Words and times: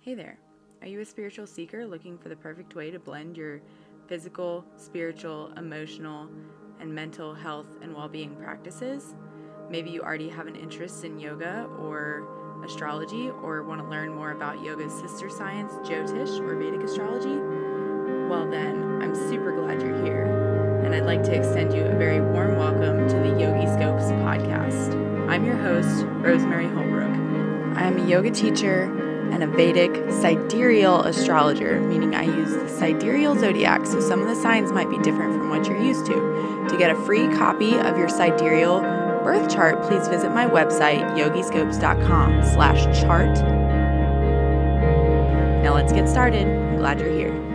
Hey 0.00 0.14
there. 0.14 0.38
Are 0.80 0.86
you 0.86 1.00
a 1.00 1.04
spiritual 1.04 1.46
seeker 1.46 1.84
looking 1.84 2.18
for 2.18 2.28
the 2.28 2.36
perfect 2.36 2.76
way 2.76 2.88
to 2.92 3.00
blend 3.00 3.36
your 3.36 3.60
physical, 4.06 4.64
spiritual, 4.76 5.52
emotional, 5.56 6.28
and 6.80 6.94
mental 6.94 7.34
health 7.34 7.66
and 7.82 7.92
well 7.92 8.08
being 8.08 8.36
practices? 8.36 9.16
Maybe 9.68 9.90
you 9.90 10.00
already 10.00 10.28
have 10.28 10.46
an 10.46 10.54
interest 10.54 11.04
in 11.04 11.18
yoga 11.18 11.64
or 11.80 12.62
astrology 12.64 13.28
or 13.28 13.64
want 13.64 13.80
to 13.80 13.88
learn 13.88 14.14
more 14.14 14.30
about 14.30 14.62
yoga's 14.64 14.92
sister 15.00 15.28
science, 15.28 15.72
Jyotish 15.82 16.38
or 16.40 16.56
Vedic 16.56 16.82
astrology? 16.84 17.36
Well, 18.30 18.48
then, 18.48 19.02
I'm 19.02 19.16
super 19.16 19.52
glad 19.56 19.82
you're 19.82 20.04
here, 20.04 20.82
and 20.84 20.94
I'd 20.94 21.06
like 21.06 21.24
to 21.24 21.34
extend 21.34 21.74
you 21.74 21.82
a 21.82 21.96
very 21.96 22.20
warm 22.20 22.56
welcome 22.56 23.08
to 23.08 23.14
the 23.16 23.40
Yogi 23.40 23.66
Scopes 23.66 24.04
podcast. 24.22 24.94
I'm 25.28 25.44
your 25.44 25.56
host, 25.56 26.04
Rosemary 26.06 26.68
Holbrook. 26.68 27.76
I 27.76 27.82
am 27.82 27.98
a 27.98 28.06
yoga 28.08 28.30
teacher 28.30 28.97
and 29.32 29.42
a 29.42 29.46
Vedic 29.46 30.10
sidereal 30.10 31.02
astrologer, 31.02 31.80
meaning 31.80 32.14
I 32.14 32.24
use 32.24 32.52
the 32.52 32.68
sidereal 32.68 33.38
zodiac, 33.38 33.86
so 33.86 34.00
some 34.00 34.20
of 34.20 34.28
the 34.28 34.34
signs 34.34 34.72
might 34.72 34.90
be 34.90 34.98
different 34.98 35.34
from 35.34 35.50
what 35.50 35.66
you're 35.66 35.80
used 35.80 36.06
to. 36.06 36.66
To 36.68 36.76
get 36.76 36.90
a 36.90 36.96
free 37.04 37.28
copy 37.36 37.78
of 37.78 37.96
your 37.96 38.08
sidereal 38.08 38.80
birth 38.80 39.52
chart, 39.52 39.82
please 39.82 40.08
visit 40.08 40.30
my 40.30 40.46
website, 40.46 41.16
yogiscopes.com 41.16 42.42
slash 42.44 43.00
chart. 43.00 43.34
Now 45.62 45.74
let's 45.74 45.92
get 45.92 46.08
started. 46.08 46.46
I'm 46.46 46.78
glad 46.78 47.00
you're 47.00 47.12
here. 47.12 47.48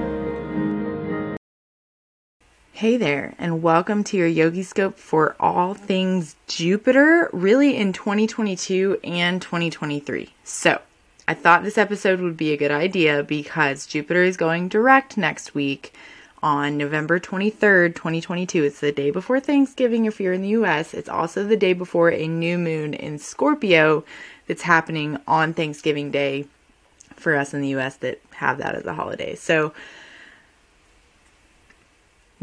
Hey 2.73 2.97
there, 2.97 3.33
and 3.37 3.63
welcome 3.63 4.03
to 4.05 4.17
your 4.17 4.27
Yogi 4.27 4.63
Scope 4.63 4.97
for 4.97 5.35
all 5.39 5.73
things 5.73 6.35
Jupiter, 6.47 7.29
really 7.31 7.77
in 7.77 7.93
2022 7.93 8.99
and 9.03 9.41
2023. 9.41 10.33
So, 10.43 10.81
I 11.27 11.33
thought 11.33 11.63
this 11.63 11.77
episode 11.77 12.19
would 12.19 12.35
be 12.35 12.51
a 12.51 12.57
good 12.57 12.71
idea 12.71 13.23
because 13.23 13.87
Jupiter 13.87 14.23
is 14.23 14.35
going 14.35 14.67
direct 14.67 15.17
next 15.17 15.55
week 15.55 15.93
on 16.41 16.77
November 16.77 17.17
23rd, 17.17 17.95
2022. 17.95 18.63
It's 18.65 18.81
the 18.81 18.91
day 18.91 19.09
before 19.09 19.39
Thanksgiving 19.39 20.03
if 20.03 20.19
you're 20.19 20.33
in 20.33 20.41
the 20.41 20.49
US. 20.49 20.93
It's 20.93 21.07
also 21.07 21.45
the 21.45 21.55
day 21.55 21.71
before 21.71 22.11
a 22.11 22.27
new 22.27 22.57
moon 22.57 22.93
in 22.93 23.17
Scorpio 23.19 24.03
that's 24.47 24.63
happening 24.63 25.17
on 25.25 25.53
Thanksgiving 25.53 26.11
Day 26.11 26.45
for 27.15 27.37
us 27.37 27.53
in 27.53 27.61
the 27.61 27.73
US 27.75 27.95
that 27.97 28.19
have 28.35 28.57
that 28.57 28.75
as 28.75 28.85
a 28.85 28.93
holiday. 28.93 29.35
So, 29.35 29.73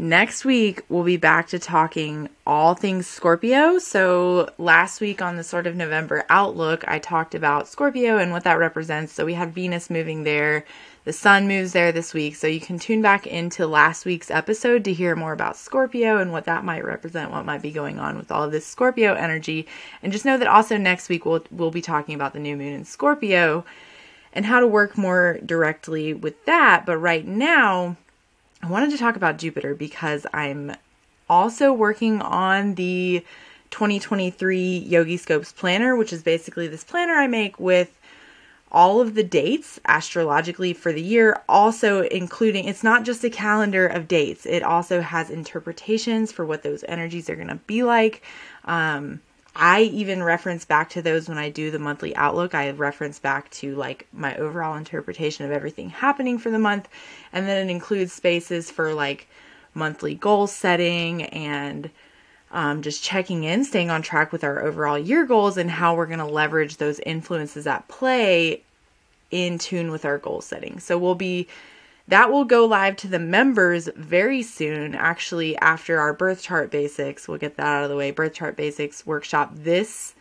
Next 0.01 0.45
week, 0.45 0.81
we'll 0.89 1.03
be 1.03 1.17
back 1.17 1.49
to 1.49 1.59
talking 1.59 2.27
all 2.47 2.73
things 2.73 3.05
Scorpio. 3.05 3.77
So, 3.77 4.49
last 4.57 4.99
week 4.99 5.21
on 5.21 5.35
the 5.35 5.43
sort 5.43 5.67
of 5.67 5.75
November 5.75 6.25
outlook, 6.27 6.83
I 6.87 6.97
talked 6.97 7.35
about 7.35 7.67
Scorpio 7.67 8.17
and 8.17 8.31
what 8.31 8.43
that 8.45 8.57
represents. 8.57 9.13
So, 9.13 9.25
we 9.25 9.35
had 9.35 9.53
Venus 9.53 9.91
moving 9.91 10.23
there, 10.23 10.65
the 11.03 11.13
sun 11.13 11.47
moves 11.47 11.73
there 11.73 11.91
this 11.91 12.15
week. 12.15 12.35
So, 12.35 12.47
you 12.47 12.59
can 12.59 12.79
tune 12.79 13.03
back 13.03 13.27
into 13.27 13.67
last 13.67 14.03
week's 14.03 14.31
episode 14.31 14.83
to 14.85 14.91
hear 14.93 15.15
more 15.15 15.33
about 15.33 15.55
Scorpio 15.55 16.17
and 16.17 16.31
what 16.31 16.45
that 16.45 16.65
might 16.65 16.83
represent, 16.83 17.29
what 17.29 17.45
might 17.45 17.61
be 17.61 17.69
going 17.69 17.99
on 17.99 18.17
with 18.17 18.31
all 18.31 18.45
of 18.45 18.51
this 18.51 18.65
Scorpio 18.65 19.13
energy. 19.13 19.67
And 20.01 20.11
just 20.11 20.25
know 20.25 20.39
that 20.39 20.47
also 20.47 20.77
next 20.77 21.09
week, 21.09 21.27
we'll, 21.27 21.45
we'll 21.51 21.69
be 21.69 21.79
talking 21.79 22.15
about 22.15 22.33
the 22.33 22.39
new 22.39 22.57
moon 22.57 22.73
in 22.73 22.85
Scorpio 22.85 23.65
and 24.33 24.47
how 24.47 24.61
to 24.61 24.67
work 24.67 24.97
more 24.97 25.37
directly 25.45 26.11
with 26.11 26.43
that. 26.45 26.87
But 26.87 26.97
right 26.97 27.27
now, 27.27 27.97
I 28.63 28.67
wanted 28.67 28.91
to 28.91 28.97
talk 28.97 29.15
about 29.15 29.37
Jupiter 29.37 29.73
because 29.73 30.27
I'm 30.33 30.75
also 31.29 31.73
working 31.73 32.21
on 32.21 32.75
the 32.75 33.25
2023 33.71 34.77
Yogi 34.79 35.17
Scopes 35.17 35.51
planner, 35.51 35.95
which 35.95 36.13
is 36.13 36.21
basically 36.21 36.67
this 36.67 36.83
planner 36.83 37.13
I 37.13 37.27
make 37.27 37.59
with 37.59 37.97
all 38.71 39.01
of 39.01 39.15
the 39.15 39.23
dates 39.23 39.79
astrologically 39.85 40.73
for 40.73 40.93
the 40.93 41.01
year, 41.01 41.41
also 41.49 42.03
including 42.03 42.65
it's 42.65 42.83
not 42.83 43.03
just 43.03 43.23
a 43.23 43.29
calendar 43.29 43.87
of 43.87 44.07
dates, 44.07 44.45
it 44.45 44.63
also 44.63 45.01
has 45.01 45.29
interpretations 45.29 46.31
for 46.31 46.45
what 46.45 46.63
those 46.63 46.83
energies 46.87 47.29
are 47.29 47.35
going 47.35 47.47
to 47.47 47.55
be 47.55 47.83
like. 47.83 48.21
Um, 48.65 49.21
I 49.55 49.81
even 49.81 50.23
reference 50.23 50.65
back 50.65 50.89
to 50.91 51.01
those 51.01 51.27
when 51.27 51.37
I 51.37 51.49
do 51.49 51.71
the 51.71 51.79
monthly 51.79 52.15
outlook. 52.15 52.55
I 52.55 52.69
reference 52.71 53.19
back 53.19 53.49
to 53.51 53.75
like 53.75 54.07
my 54.13 54.35
overall 54.37 54.75
interpretation 54.75 55.45
of 55.45 55.51
everything 55.51 55.89
happening 55.89 56.37
for 56.37 56.49
the 56.49 56.59
month. 56.59 56.87
And 57.33 57.47
then 57.47 57.67
it 57.67 57.71
includes 57.71 58.13
spaces 58.13 58.71
for 58.71 58.93
like 58.93 59.27
monthly 59.73 60.15
goal 60.15 60.47
setting 60.47 61.23
and 61.23 61.89
um, 62.51 62.81
just 62.81 63.03
checking 63.03 63.43
in, 63.43 63.63
staying 63.63 63.89
on 63.89 64.01
track 64.01 64.31
with 64.31 64.43
our 64.43 64.61
overall 64.61 64.97
year 64.97 65.25
goals 65.25 65.57
and 65.57 65.69
how 65.69 65.95
we're 65.95 66.05
going 66.05 66.19
to 66.19 66.25
leverage 66.25 66.77
those 66.77 66.99
influences 66.99 67.67
at 67.67 67.87
play 67.87 68.63
in 69.31 69.57
tune 69.57 69.91
with 69.91 70.05
our 70.05 70.17
goal 70.17 70.41
setting. 70.41 70.79
So 70.79 70.97
we'll 70.97 71.15
be 71.15 71.47
that 72.07 72.31
will 72.31 72.45
go 72.45 72.65
live 72.65 72.95
to 72.97 73.07
the 73.07 73.19
members 73.19 73.89
very 73.95 74.41
soon, 74.43 74.95
actually, 74.95 75.55
after 75.57 75.99
our 75.99 76.13
birth 76.13 76.41
chart 76.41 76.71
basics. 76.71 77.27
We'll 77.27 77.37
get 77.37 77.57
that 77.57 77.65
out 77.65 77.83
of 77.83 77.89
the 77.89 77.95
way. 77.95 78.11
Birth 78.11 78.33
chart 78.33 78.55
basics 78.55 79.05
workshop 79.05 79.51
this 79.53 80.15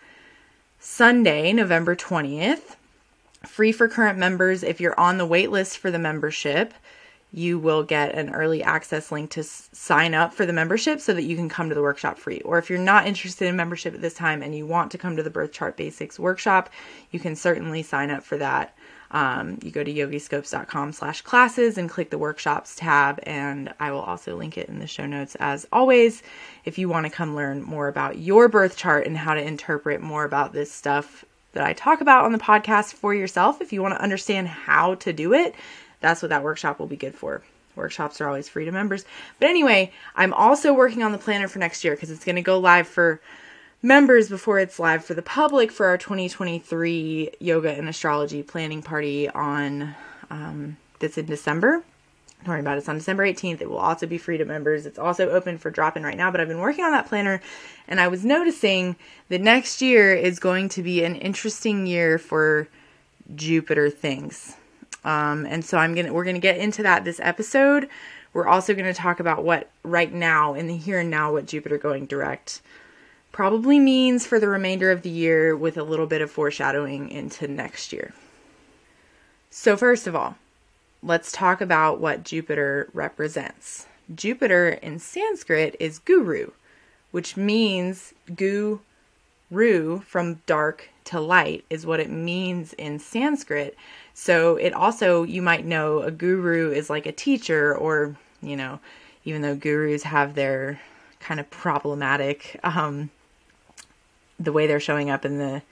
Sunday, 0.78 1.52
November 1.52 1.96
20th. 1.96 2.76
Free 3.44 3.72
for 3.72 3.88
current 3.88 4.18
members. 4.18 4.62
If 4.62 4.80
you're 4.80 4.98
on 4.98 5.18
the 5.18 5.26
wait 5.26 5.50
list 5.50 5.78
for 5.78 5.90
the 5.90 5.98
membership, 5.98 6.74
you 7.32 7.58
will 7.58 7.82
get 7.82 8.14
an 8.14 8.30
early 8.30 8.62
access 8.62 9.12
link 9.12 9.30
to 9.30 9.42
sign 9.44 10.14
up 10.14 10.34
for 10.34 10.44
the 10.44 10.52
membership 10.52 11.00
so 11.00 11.14
that 11.14 11.22
you 11.22 11.36
can 11.36 11.48
come 11.48 11.68
to 11.68 11.74
the 11.74 11.82
workshop 11.82 12.18
free. 12.18 12.40
Or 12.40 12.58
if 12.58 12.68
you're 12.68 12.78
not 12.78 13.06
interested 13.06 13.46
in 13.46 13.56
membership 13.56 13.94
at 13.94 14.00
this 14.00 14.14
time 14.14 14.42
and 14.42 14.54
you 14.54 14.66
want 14.66 14.90
to 14.92 14.98
come 14.98 15.16
to 15.16 15.22
the 15.22 15.30
birth 15.30 15.52
chart 15.52 15.76
basics 15.76 16.18
workshop, 16.18 16.70
you 17.10 17.20
can 17.20 17.36
certainly 17.36 17.82
sign 17.82 18.10
up 18.10 18.24
for 18.24 18.36
that 18.38 18.74
um, 19.12 19.58
you 19.62 19.70
go 19.70 19.82
to 19.82 19.92
yogiscopes.com 19.92 20.92
slash 20.92 21.22
classes 21.22 21.76
and 21.76 21.90
click 21.90 22.10
the 22.10 22.18
workshops 22.18 22.76
tab 22.76 23.18
and 23.24 23.72
i 23.80 23.90
will 23.90 24.00
also 24.00 24.36
link 24.36 24.56
it 24.56 24.68
in 24.68 24.78
the 24.78 24.86
show 24.86 25.06
notes 25.06 25.36
as 25.40 25.66
always 25.72 26.22
if 26.64 26.78
you 26.78 26.88
want 26.88 27.06
to 27.06 27.10
come 27.10 27.34
learn 27.34 27.62
more 27.62 27.88
about 27.88 28.18
your 28.18 28.48
birth 28.48 28.76
chart 28.76 29.06
and 29.06 29.16
how 29.16 29.34
to 29.34 29.42
interpret 29.42 30.00
more 30.00 30.24
about 30.24 30.52
this 30.52 30.70
stuff 30.70 31.24
that 31.52 31.64
i 31.64 31.72
talk 31.72 32.00
about 32.00 32.24
on 32.24 32.32
the 32.32 32.38
podcast 32.38 32.94
for 32.94 33.14
yourself 33.14 33.60
if 33.60 33.72
you 33.72 33.82
want 33.82 33.94
to 33.94 34.02
understand 34.02 34.46
how 34.48 34.94
to 34.96 35.12
do 35.12 35.32
it. 35.34 35.54
That's 36.00 36.22
what 36.22 36.30
that 36.30 36.42
workshop 36.42 36.78
will 36.78 36.86
be 36.86 36.96
good 36.96 37.14
for. 37.14 37.42
Workshops 37.76 38.20
are 38.20 38.26
always 38.26 38.48
free 38.48 38.64
to 38.64 38.72
members. 38.72 39.04
But 39.38 39.48
anyway 39.48 39.92
i'm 40.14 40.32
also 40.32 40.72
working 40.72 41.02
on 41.02 41.12
the 41.12 41.18
planner 41.18 41.48
for 41.48 41.58
next 41.58 41.82
year 41.84 41.94
because 41.94 42.10
it's 42.10 42.24
going 42.24 42.36
to 42.36 42.42
go 42.42 42.58
live 42.58 42.86
for 42.86 43.20
members 43.82 44.28
before 44.28 44.58
it's 44.58 44.78
live 44.78 45.04
for 45.04 45.14
the 45.14 45.22
public 45.22 45.72
for 45.72 45.86
our 45.86 45.96
2023 45.96 47.30
yoga 47.40 47.72
and 47.72 47.88
astrology 47.88 48.42
planning 48.42 48.82
party 48.82 49.28
on 49.30 49.94
um, 50.30 50.76
that's 50.98 51.16
in 51.16 51.26
December. 51.26 51.82
Don't 52.40 52.48
worry 52.48 52.60
about 52.60 52.76
it. 52.76 52.78
It's 52.78 52.88
on 52.88 52.96
December 52.96 53.24
18th. 53.24 53.60
It 53.60 53.68
will 53.68 53.78
also 53.78 54.06
be 54.06 54.16
free 54.16 54.38
to 54.38 54.44
members. 54.44 54.86
It's 54.86 54.98
also 54.98 55.28
open 55.30 55.58
for 55.58 55.70
drop 55.70 55.96
in 55.96 56.04
right 56.04 56.16
now, 56.16 56.30
but 56.30 56.40
I've 56.40 56.48
been 56.48 56.58
working 56.58 56.84
on 56.84 56.92
that 56.92 57.06
planner 57.06 57.40
and 57.88 58.00
I 58.00 58.08
was 58.08 58.24
noticing 58.24 58.96
that 59.28 59.40
next 59.40 59.82
year 59.82 60.14
is 60.14 60.38
going 60.38 60.68
to 60.70 60.82
be 60.82 61.04
an 61.04 61.16
interesting 61.16 61.86
year 61.86 62.18
for 62.18 62.68
Jupiter 63.34 63.90
things. 63.90 64.56
Um, 65.04 65.46
and 65.46 65.64
so 65.64 65.78
I'm 65.78 65.94
gonna 65.94 66.12
we're 66.12 66.24
gonna 66.24 66.38
get 66.38 66.58
into 66.58 66.82
that 66.82 67.04
this 67.04 67.20
episode. 67.22 67.88
We're 68.32 68.46
also 68.46 68.74
gonna 68.74 68.92
talk 68.92 69.18
about 69.18 69.44
what 69.44 69.70
right 69.82 70.12
now 70.12 70.54
in 70.54 70.66
the 70.66 70.76
here 70.76 71.00
and 71.00 71.10
now 71.10 71.32
what 71.32 71.46
Jupiter 71.46 71.78
going 71.78 72.06
direct 72.06 72.60
probably 73.32 73.78
means 73.78 74.26
for 74.26 74.40
the 74.40 74.48
remainder 74.48 74.90
of 74.90 75.02
the 75.02 75.10
year 75.10 75.56
with 75.56 75.76
a 75.76 75.82
little 75.82 76.06
bit 76.06 76.20
of 76.20 76.30
foreshadowing 76.30 77.10
into 77.10 77.46
next 77.46 77.92
year. 77.92 78.12
So, 79.50 79.76
first 79.76 80.06
of 80.06 80.14
all, 80.14 80.36
let's 81.02 81.32
talk 81.32 81.60
about 81.60 82.00
what 82.00 82.24
Jupiter 82.24 82.88
represents. 82.92 83.86
Jupiter 84.14 84.70
in 84.70 84.98
Sanskrit 84.98 85.76
is 85.78 85.98
guru, 85.98 86.50
which 87.10 87.36
means 87.36 88.14
guru 88.34 88.80
from 90.00 90.40
dark 90.46 90.88
to 91.04 91.20
light 91.20 91.64
is 91.70 91.86
what 91.86 92.00
it 92.00 92.10
means 92.10 92.72
in 92.74 92.98
Sanskrit. 92.98 93.76
So, 94.14 94.56
it 94.56 94.72
also, 94.72 95.22
you 95.22 95.42
might 95.42 95.64
know, 95.64 96.02
a 96.02 96.10
guru 96.10 96.72
is 96.72 96.90
like 96.90 97.06
a 97.06 97.12
teacher, 97.12 97.74
or, 97.74 98.16
you 98.42 98.56
know, 98.56 98.80
even 99.24 99.42
though 99.42 99.56
gurus 99.56 100.04
have 100.04 100.34
their 100.34 100.80
kind 101.20 101.40
of 101.40 101.50
problematic 101.50 102.58
um, 102.62 103.10
the 104.40 104.52
way 104.52 104.66
they're 104.66 104.80
showing 104.80 105.10
up 105.10 105.24
in 105.24 105.38
the 105.38 105.62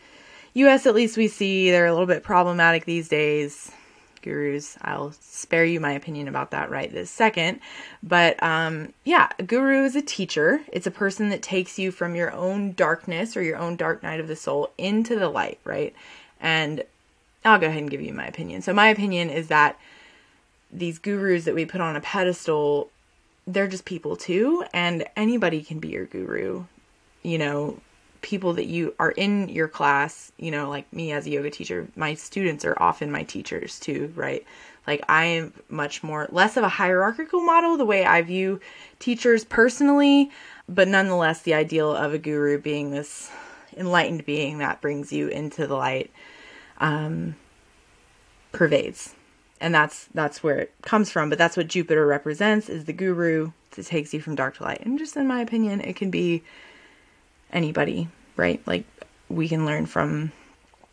US, 0.55 0.87
at 0.87 0.95
least 0.95 1.17
we 1.17 1.27
see 1.27 1.71
they're 1.71 1.87
a 1.87 1.93
little 1.93 2.07
bit 2.07 2.23
problematic 2.23 2.85
these 2.85 3.09
days. 3.09 3.73
Gurus, 4.23 4.77
I'll 4.83 5.13
spare 5.13 5.65
you 5.65 5.81
my 5.81 5.93
opinion 5.93 6.29
about 6.29 6.51
that 6.51 6.71
right 6.71 6.93
this 6.93 7.11
second. 7.11 7.61
But 8.03 8.41
um, 8.43 8.93
yeah, 9.05 9.29
a 9.39 9.43
guru 9.43 9.85
is 9.85 9.97
a 9.97 10.03
teacher. 10.03 10.61
It's 10.73 10.87
a 10.87 10.91
person 10.91 11.29
that 11.31 11.43
takes 11.43 11.79
you 11.79 11.91
from 11.93 12.15
your 12.15 12.33
own 12.33 12.73
darkness 12.73 13.37
or 13.37 13.43
your 13.43 13.57
own 13.57 13.77
dark 13.77 14.03
night 14.03 14.21
of 14.21 14.29
the 14.29 14.37
soul 14.37 14.71
into 14.77 15.19
the 15.19 15.29
light, 15.29 15.61
right? 15.65 15.95
And 16.41 16.83
I'll 17.45 17.61
go 17.61 17.69
ahead 17.69 17.81
and 17.81 17.91
give 17.91 18.01
you 18.03 18.13
my 18.13 18.27
opinion. 18.27 18.63
So, 18.63 18.73
my 18.73 18.89
opinion 18.89 19.31
is 19.31 19.49
that 19.49 19.79
these 20.71 20.99
gurus 20.99 21.45
that 21.45 21.55
we 21.55 21.65
put 21.65 21.81
on 21.81 21.97
a 21.97 22.01
pedestal, 22.01 22.91
they're 23.47 23.69
just 23.69 23.85
people 23.85 24.17
too, 24.17 24.65
and 24.75 25.05
anybody 25.17 25.63
can 25.63 25.79
be 25.79 25.89
your 25.89 26.05
guru. 26.05 26.65
You 27.23 27.39
know, 27.39 27.81
people 28.23 28.53
that 28.55 28.67
you 28.67 28.95
are 28.99 29.11
in 29.13 29.49
your 29.49 29.69
class, 29.69 30.33
you 30.39 30.51
know, 30.51 30.69
like 30.69 30.91
me 30.93 31.13
as 31.13 31.27
a 31.27 31.31
yoga 31.31 31.51
teacher, 31.51 31.89
my 31.97 32.15
students 32.15 32.65
are 32.65 32.77
often 32.81 33.11
my 33.11 33.23
teachers 33.23 33.79
too, 33.79 34.13
right? 34.17 34.45
Like 34.87 35.05
I 35.09 35.25
am 35.25 35.53
much 35.69 36.03
more 36.03 36.29
less 36.31 36.57
of 36.57 36.65
a 36.65 36.69
hierarchical 36.69 37.41
model 37.41 37.77
the 37.77 37.85
way 37.85 38.05
I 38.05 38.23
view 38.23 38.61
teachers 38.99 39.45
personally, 39.45 40.31
but 40.69 40.89
nonetheless 40.89 41.43
the 41.43 41.55
ideal 41.55 41.95
of 41.95 42.15
a 42.15 42.19
guru 42.19 42.59
being 42.59 42.91
this 42.91 43.31
enlightened 43.77 44.25
being 44.25 44.59
that 44.59 44.81
brings 44.81 45.13
you 45.13 45.29
into 45.29 45.67
the 45.67 45.77
light 45.77 46.11
um, 46.79 47.37
pervades 48.53 49.15
and 49.61 49.75
that's 49.75 50.09
that's 50.15 50.43
where 50.43 50.59
it 50.59 50.75
comes 50.83 51.11
from 51.11 51.29
but 51.29 51.39
that's 51.39 51.57
what 51.57 51.69
jupiter 51.69 52.07
represents 52.07 52.69
is 52.69 52.85
the 52.85 52.93
guru 52.93 53.51
that 53.73 53.87
takes 53.87 54.13
you 54.15 54.21
from 54.21 54.35
dark 54.35 54.57
to 54.57 54.63
light 54.63 54.81
and 54.85 54.99
just 54.99 55.17
in 55.17 55.27
my 55.27 55.41
opinion 55.41 55.81
it 55.81 55.97
can 55.97 56.11
be 56.11 56.43
anybody 57.53 58.09
right? 58.39 58.63
Like 58.67 58.87
we 59.29 59.49
can 59.49 59.67
learn 59.67 59.85
from 59.85 60.33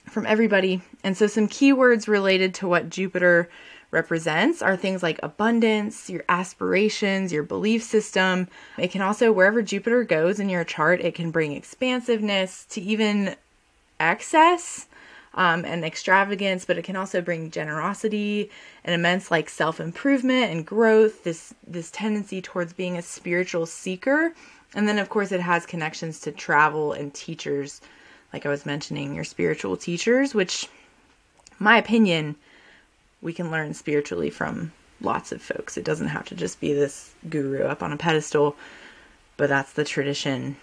from 0.09 0.25
everybody. 0.25 0.81
And 1.03 1.15
so 1.15 1.27
some 1.27 1.47
keywords 1.47 2.07
related 2.07 2.53
to 2.55 2.67
what 2.67 2.89
jupiter 2.89 3.49
represents 3.91 4.61
are 4.61 4.75
things 4.75 5.01
like 5.01 5.19
abundance 5.23 6.09
your 6.09 6.25
aspirations 6.27 7.31
your 7.31 7.43
belief 7.43 7.81
system. 7.81 8.49
It 8.77 8.91
can 8.91 9.01
also 9.01 9.31
wherever 9.31 9.61
jupiter 9.61 10.03
goes 10.03 10.39
in 10.39 10.49
your 10.49 10.65
chart 10.65 10.99
it 10.99 11.15
can 11.15 11.31
bring 11.31 11.53
expansiveness 11.53 12.65
to 12.71 12.81
even 12.81 13.35
excess 13.99 14.87
um, 15.35 15.65
and 15.65 15.83
extravagance, 15.83 16.63
but 16.65 16.77
it 16.77 16.83
can 16.83 16.95
also 16.95 17.21
bring 17.21 17.51
generosity 17.51 18.49
and 18.83 18.95
immense 18.95 19.29
like 19.29 19.49
self 19.49 19.79
improvement 19.79 20.51
and 20.51 20.65
growth. 20.65 21.23
This 21.23 21.53
this 21.67 21.91
tendency 21.91 22.41
towards 22.41 22.73
being 22.73 22.97
a 22.97 23.01
spiritual 23.01 23.65
seeker, 23.65 24.33
and 24.75 24.87
then 24.87 24.99
of 24.99 25.09
course 25.09 25.31
it 25.31 25.41
has 25.41 25.65
connections 25.65 26.19
to 26.21 26.31
travel 26.31 26.93
and 26.93 27.13
teachers, 27.13 27.81
like 28.31 28.45
I 28.45 28.49
was 28.49 28.65
mentioning, 28.65 29.15
your 29.15 29.23
spiritual 29.23 29.77
teachers, 29.77 30.35
which, 30.35 30.67
my 31.57 31.77
opinion, 31.77 32.35
we 33.21 33.33
can 33.33 33.49
learn 33.49 33.73
spiritually 33.73 34.29
from 34.29 34.71
lots 35.01 35.31
of 35.31 35.41
folks. 35.41 35.77
It 35.77 35.85
doesn't 35.85 36.09
have 36.09 36.25
to 36.27 36.35
just 36.35 36.59
be 36.59 36.73
this 36.73 37.13
guru 37.29 37.63
up 37.63 37.81
on 37.81 37.91
a 37.91 37.97
pedestal, 37.97 38.55
but 39.37 39.49
that's 39.49 39.73
the 39.73 39.83
tradition. 39.83 40.57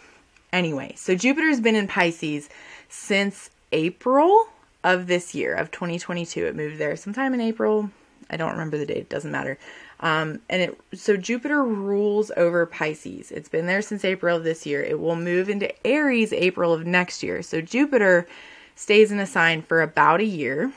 Anyway, 0.52 0.94
so 0.96 1.14
Jupiter's 1.14 1.60
been 1.60 1.74
in 1.74 1.88
Pisces 1.88 2.50
since 2.88 3.50
April 3.72 4.46
of 4.84 5.06
this 5.06 5.34
year 5.34 5.54
of 5.54 5.70
2022. 5.70 6.46
It 6.46 6.56
moved 6.56 6.78
there 6.78 6.96
sometime 6.96 7.32
in 7.34 7.40
April. 7.40 7.90
I 8.32 8.36
don't 8.36 8.52
remember 8.52 8.78
the 8.78 8.86
date. 8.86 8.96
It 8.96 9.08
Doesn't 9.08 9.30
matter. 9.30 9.58
Um, 10.00 10.40
and 10.48 10.62
it 10.62 10.80
so 10.94 11.16
Jupiter 11.16 11.62
rules 11.62 12.32
over 12.36 12.66
Pisces. 12.66 13.30
It's 13.30 13.48
been 13.48 13.66
there 13.66 13.82
since 13.82 14.04
April 14.04 14.38
of 14.38 14.44
this 14.44 14.66
year. 14.66 14.82
It 14.82 14.98
will 14.98 15.16
move 15.16 15.48
into 15.48 15.70
Aries 15.86 16.32
April 16.32 16.72
of 16.72 16.86
next 16.86 17.22
year. 17.22 17.42
So 17.42 17.60
Jupiter 17.60 18.26
stays 18.74 19.12
in 19.12 19.20
a 19.20 19.26
sign 19.26 19.62
for 19.62 19.82
about 19.82 20.20
a 20.20 20.24
year, 20.24 20.72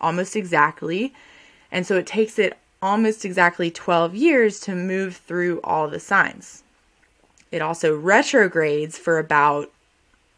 almost 0.00 0.34
exactly. 0.34 1.14
And 1.70 1.86
so 1.86 1.96
it 1.96 2.06
takes 2.06 2.38
it 2.38 2.58
almost 2.82 3.24
exactly 3.24 3.70
12 3.70 4.14
years 4.14 4.60
to 4.60 4.74
move 4.74 5.16
through 5.16 5.60
all 5.62 5.88
the 5.88 6.00
signs. 6.00 6.62
It 7.52 7.62
also 7.62 7.96
retrogrades 7.96 8.98
for 8.98 9.18
about 9.18 9.70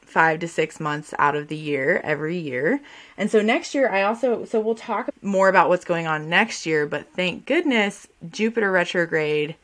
five 0.09 0.41
to 0.41 0.49
six 0.49 0.81
months 0.81 1.15
out 1.19 1.37
of 1.37 1.49
the 1.49 1.57
year 1.57 2.01
every 2.03 2.37
year. 2.37 2.81
And 3.17 3.31
so 3.31 3.43
next 3.43 3.75
year, 3.75 3.89
I 3.89 4.03
also, 4.03 4.45
so 4.45 4.61
we'll 4.61 4.75
talk 4.75 5.11
more 5.23 5.49
about 5.49 5.69
what's 5.69 5.85
going 5.85 6.07
on 6.07 6.29
next 6.29 6.67
year, 6.67 6.87
but 6.87 7.07
thank 7.15 7.47
goodness 7.47 8.09
Jupiter 8.31 8.71
retrograde 8.71 9.57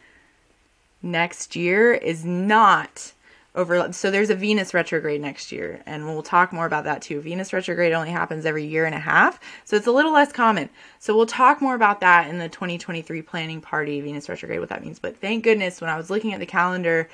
next 1.03 1.57
year 1.57 1.93
is 1.93 2.25
not 2.25 3.13
over. 3.55 3.93
So 3.93 4.11
there's 4.11 4.31
a 4.31 4.35
Venus 4.35 4.75
retrograde 4.75 5.21
next 5.21 5.53
year, 5.53 5.83
and 5.87 6.07
we'll 6.07 6.23
talk 6.23 6.53
more 6.53 6.67
about 6.67 6.85
that 6.85 7.03
too. 7.03 7.21
Venus 7.21 7.53
retrograde 7.53 7.93
only 7.93 8.11
happens 8.11 8.45
every 8.47 8.65
year 8.65 8.85
and 8.85 8.95
a 8.95 9.01
half, 9.01 9.39
so 9.65 9.77
it's 9.77 9.87
a 9.87 9.93
little 9.93 10.13
less 10.13 10.33
common. 10.33 10.69
So 10.99 11.17
we'll 11.17 11.27
talk 11.27 11.63
more 11.63 11.75
about 11.75 12.01
that 12.01 12.29
in 12.29 12.39
the 12.39 12.49
2023 12.49 13.23
planning 13.23 13.61
party, 13.61 14.01
Venus 14.01 14.29
retrograde, 14.29 14.61
what 14.61 14.71
that 14.71 14.83
means. 14.83 14.99
But 14.99 15.19
thank 15.19 15.45
goodness 15.45 15.81
when 15.81 15.91
I 15.91 15.97
was 15.97 16.11
looking 16.11 16.33
at 16.33 16.41
the 16.41 16.47
calendar, 16.47 17.09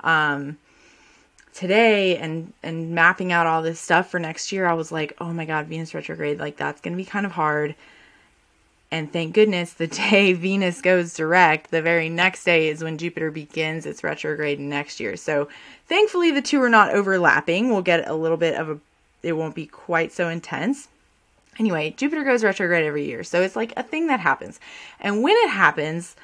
um, 0.00 0.58
today 1.54 2.18
and 2.18 2.52
and 2.62 2.90
mapping 2.90 3.32
out 3.32 3.46
all 3.46 3.62
this 3.62 3.80
stuff 3.80 4.10
for 4.10 4.18
next 4.18 4.52
year, 4.52 4.66
I 4.66 4.74
was 4.74 4.92
like, 4.92 5.14
"Oh 5.20 5.32
my 5.32 5.44
god, 5.46 5.66
Venus 5.66 5.94
retrograde, 5.94 6.38
like 6.38 6.56
that's 6.56 6.80
going 6.80 6.92
to 6.92 7.02
be 7.02 7.04
kind 7.04 7.24
of 7.24 7.32
hard." 7.32 7.74
And 8.90 9.12
thank 9.12 9.34
goodness 9.34 9.72
the 9.72 9.86
day 10.10 10.34
Venus 10.34 10.82
goes 10.82 11.14
direct, 11.14 11.70
the 11.70 11.82
very 11.82 12.08
next 12.08 12.44
day 12.44 12.68
is 12.68 12.84
when 12.84 12.98
Jupiter 12.98 13.30
begins 13.30 13.86
its 13.86 14.04
retrograde 14.04 14.60
next 14.60 15.00
year. 15.00 15.16
So, 15.16 15.48
thankfully 15.88 16.30
the 16.30 16.42
two 16.42 16.60
are 16.62 16.68
not 16.68 16.92
overlapping. 16.94 17.70
We'll 17.70 17.82
get 17.82 18.08
a 18.08 18.14
little 18.14 18.36
bit 18.36 18.56
of 18.56 18.68
a 18.70 18.78
it 19.22 19.32
won't 19.32 19.54
be 19.54 19.66
quite 19.66 20.12
so 20.12 20.28
intense. 20.28 20.88
Anyway, 21.58 21.94
Jupiter 21.96 22.24
goes 22.24 22.44
retrograde 22.44 22.84
every 22.84 23.06
year. 23.06 23.24
So 23.24 23.40
it's 23.40 23.56
like 23.56 23.72
a 23.76 23.82
thing 23.82 24.08
that 24.08 24.20
happens. 24.20 24.60
And 25.00 25.22
when 25.22 25.34
it 25.38 25.50
happens, 25.50 26.16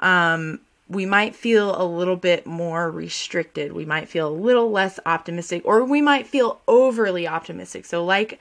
um 0.00 0.60
we 0.92 1.06
might 1.06 1.34
feel 1.34 1.80
a 1.80 1.84
little 1.84 2.16
bit 2.16 2.46
more 2.46 2.90
restricted. 2.90 3.72
We 3.72 3.86
might 3.86 4.08
feel 4.08 4.28
a 4.28 4.30
little 4.30 4.70
less 4.70 5.00
optimistic, 5.06 5.62
or 5.64 5.84
we 5.84 6.02
might 6.02 6.26
feel 6.26 6.60
overly 6.68 7.26
optimistic. 7.26 7.86
So, 7.86 8.04
like 8.04 8.38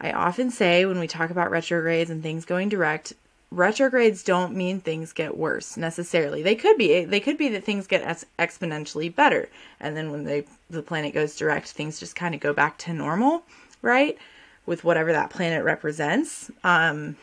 I 0.00 0.10
often 0.10 0.50
say 0.50 0.84
when 0.84 0.98
we 0.98 1.06
talk 1.06 1.30
about 1.30 1.50
retrogrades 1.50 2.10
and 2.10 2.22
things 2.22 2.44
going 2.44 2.68
direct, 2.68 3.12
retrogrades 3.50 4.24
don't 4.24 4.56
mean 4.56 4.80
things 4.80 5.12
get 5.12 5.38
worse 5.38 5.76
necessarily. 5.76 6.42
They 6.42 6.56
could 6.56 6.76
be. 6.76 7.04
They 7.04 7.20
could 7.20 7.38
be 7.38 7.48
that 7.50 7.64
things 7.64 7.86
get 7.86 8.24
exponentially 8.38 9.14
better, 9.14 9.48
and 9.78 9.96
then 9.96 10.10
when 10.10 10.24
they 10.24 10.44
the 10.68 10.82
planet 10.82 11.14
goes 11.14 11.36
direct, 11.36 11.68
things 11.68 12.00
just 12.00 12.16
kind 12.16 12.34
of 12.34 12.40
go 12.40 12.52
back 12.52 12.76
to 12.78 12.92
normal, 12.92 13.44
right? 13.82 14.18
With 14.66 14.84
whatever 14.84 15.12
that 15.12 15.30
planet 15.30 15.64
represents. 15.64 16.50
Um, 16.64 17.16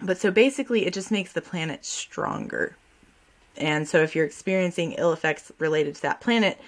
but 0.00 0.18
so 0.18 0.30
basically, 0.30 0.86
it 0.86 0.92
just 0.92 1.10
makes 1.10 1.32
the 1.32 1.40
planet 1.40 1.84
stronger 1.84 2.76
and 3.56 3.88
so 3.88 4.02
if 4.02 4.14
you're 4.14 4.26
experiencing 4.26 4.92
ill 4.92 5.12
effects 5.12 5.52
related 5.58 5.94
to 5.96 6.02
that 6.02 6.20
planet, 6.20 6.60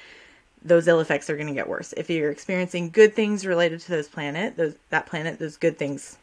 those 0.63 0.89
ill 0.89 1.01
effects 1.01 1.31
are 1.31 1.37
going 1.37 1.49
to 1.49 1.55
get 1.55 1.69
worse. 1.69 1.93
If 1.97 2.11
you're 2.11 2.31
experiencing 2.31 2.91
good 2.91 3.15
things 3.15 3.47
related 3.47 3.81
to 3.81 3.91
those 3.91 4.09
planet, 4.09 4.57
those 4.57 4.75
that 4.91 5.07
planet, 5.07 5.39
those 5.39 5.57
good 5.57 5.79
things 5.79 6.19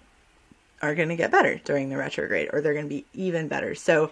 are 0.82 0.96
going 0.96 1.10
to 1.10 1.16
get 1.16 1.32
better 1.32 1.60
during 1.64 1.90
the 1.90 1.98
retrograde 1.98 2.50
or 2.52 2.62
they're 2.62 2.74
going 2.74 2.86
to 2.86 2.90
be 2.90 3.06
even 3.14 3.48
better. 3.48 3.76
So 3.76 4.12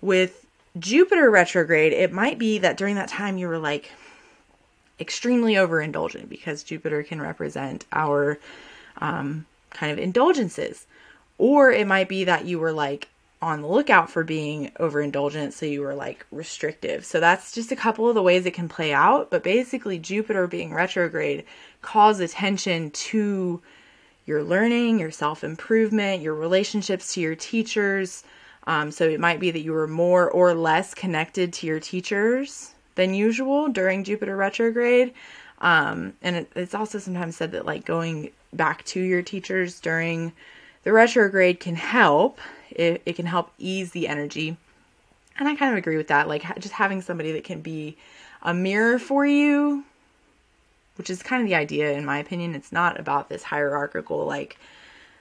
with 0.00 0.46
Jupiter 0.78 1.30
retrograde, 1.30 1.92
it 1.92 2.12
might 2.12 2.38
be 2.38 2.58
that 2.58 2.76
during 2.76 2.96
that 2.96 3.08
time 3.08 3.38
you 3.38 3.48
were 3.48 3.58
like 3.58 3.92
extremely 5.00 5.54
overindulgent 5.54 6.28
because 6.28 6.62
Jupiter 6.62 7.02
can 7.02 7.20
represent 7.20 7.86
our 7.92 8.38
um, 8.98 9.46
kind 9.70 9.92
of 9.92 9.98
indulgences. 9.98 10.86
Or 11.38 11.72
it 11.72 11.86
might 11.86 12.08
be 12.08 12.24
that 12.24 12.44
you 12.44 12.58
were 12.58 12.72
like 12.72 13.08
on 13.42 13.60
the 13.60 13.68
lookout 13.68 14.08
for 14.08 14.22
being 14.22 14.70
overindulgent, 14.78 15.52
so 15.52 15.66
you 15.66 15.82
were 15.82 15.96
like 15.96 16.24
restrictive. 16.30 17.04
So 17.04 17.18
that's 17.18 17.52
just 17.52 17.72
a 17.72 17.76
couple 17.76 18.08
of 18.08 18.14
the 18.14 18.22
ways 18.22 18.46
it 18.46 18.54
can 18.54 18.68
play 18.68 18.92
out. 18.92 19.30
But 19.30 19.42
basically, 19.42 19.98
Jupiter 19.98 20.46
being 20.46 20.72
retrograde 20.72 21.44
calls 21.82 22.20
attention 22.20 22.92
to 22.92 23.60
your 24.24 24.44
learning, 24.44 25.00
your 25.00 25.10
self 25.10 25.42
improvement, 25.42 26.22
your 26.22 26.34
relationships 26.34 27.14
to 27.14 27.20
your 27.20 27.34
teachers. 27.34 28.22
Um, 28.68 28.92
so 28.92 29.08
it 29.08 29.18
might 29.18 29.40
be 29.40 29.50
that 29.50 29.62
you 29.62 29.72
were 29.72 29.88
more 29.88 30.30
or 30.30 30.54
less 30.54 30.94
connected 30.94 31.52
to 31.54 31.66
your 31.66 31.80
teachers 31.80 32.70
than 32.94 33.12
usual 33.12 33.68
during 33.68 34.04
Jupiter 34.04 34.36
retrograde. 34.36 35.14
Um, 35.60 36.14
and 36.22 36.36
it, 36.36 36.52
it's 36.54 36.74
also 36.74 37.00
sometimes 37.00 37.36
said 37.36 37.50
that 37.52 37.66
like 37.66 37.84
going 37.84 38.30
back 38.52 38.84
to 38.84 39.00
your 39.00 39.22
teachers 39.22 39.80
during 39.80 40.32
the 40.84 40.92
retrograde 40.92 41.60
can 41.60 41.76
help 41.76 42.38
it, 42.70 43.02
it 43.04 43.16
can 43.16 43.26
help 43.26 43.52
ease 43.58 43.92
the 43.92 44.08
energy. 44.08 44.56
And 45.38 45.48
I 45.48 45.56
kind 45.56 45.72
of 45.72 45.78
agree 45.78 45.96
with 45.96 46.08
that. 46.08 46.28
Like 46.28 46.42
just 46.58 46.74
having 46.74 47.02
somebody 47.02 47.32
that 47.32 47.44
can 47.44 47.60
be 47.60 47.96
a 48.42 48.52
mirror 48.52 48.98
for 48.98 49.26
you, 49.26 49.84
which 50.96 51.10
is 51.10 51.22
kind 51.22 51.42
of 51.42 51.48
the 51.48 51.54
idea, 51.54 51.92
in 51.92 52.04
my 52.04 52.18
opinion. 52.18 52.54
It's 52.54 52.72
not 52.72 52.98
about 52.98 53.28
this 53.28 53.44
hierarchical, 53.44 54.26
like, 54.26 54.58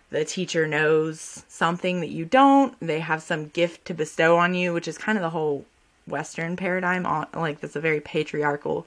the 0.10 0.26
teacher 0.26 0.68
knows 0.68 1.46
something 1.48 2.02
that 2.02 2.10
you 2.10 2.26
don't, 2.26 2.78
they 2.82 3.00
have 3.00 3.22
some 3.22 3.48
gift 3.48 3.86
to 3.86 3.94
bestow 3.94 4.38
on 4.38 4.54
you, 4.54 4.74
which 4.74 4.88
is 4.88 4.98
kind 4.98 5.18
of 5.18 5.22
the 5.22 5.30
whole 5.30 5.64
Western 6.06 6.58
paradigm. 6.58 7.06
on, 7.06 7.28
Like, 7.34 7.62
that's 7.62 7.78
a 7.78 7.82
very 7.82 8.02
patriarchal 8.02 8.86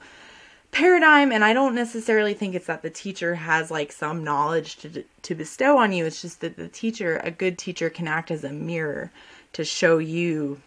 paradigm 0.75 1.31
and 1.31 1.45
i 1.45 1.53
don't 1.53 1.73
necessarily 1.73 2.33
think 2.33 2.53
it's 2.53 2.67
that 2.67 2.81
the 2.81 2.89
teacher 2.89 3.35
has 3.35 3.71
like 3.71 3.91
some 3.91 4.23
knowledge 4.23 4.75
to 4.75 5.05
to 5.25 5.33
bestow 5.33 5.79
on 5.79 5.91
you. 5.91 6.05
It's 6.05 6.21
just 6.21 6.41
that 6.41 6.55
the 6.55 6.67
teacher 6.67 7.19
a 7.23 7.31
good 7.31 7.57
teacher 7.57 7.89
can 7.89 8.07
act 8.07 8.29
as 8.29 8.43
a 8.43 8.51
mirror 8.51 9.11
to 9.53 9.65
show 9.65 9.97
you 9.97 10.61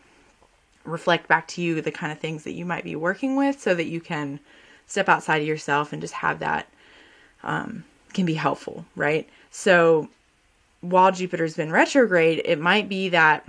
reflect 0.84 1.28
back 1.28 1.46
to 1.48 1.62
you 1.62 1.80
the 1.80 1.92
kind 1.92 2.10
of 2.10 2.18
things 2.18 2.42
that 2.42 2.54
you 2.54 2.64
might 2.64 2.82
be 2.82 2.96
working 2.96 3.36
with 3.36 3.60
so 3.60 3.72
that 3.76 3.86
you 3.86 4.00
can 4.00 4.40
step 4.88 5.08
outside 5.08 5.40
of 5.40 5.46
yourself 5.46 5.92
and 5.92 6.02
just 6.02 6.14
have 6.14 6.40
that 6.40 6.66
um, 7.44 7.84
can 8.14 8.26
be 8.26 8.34
helpful 8.34 8.84
right? 8.96 9.28
So 9.52 10.08
while 10.80 11.12
jupiter's 11.12 11.54
been 11.54 11.70
retrograde 11.70 12.42
it 12.44 12.58
might 12.58 12.88
be 12.88 13.10
that 13.10 13.48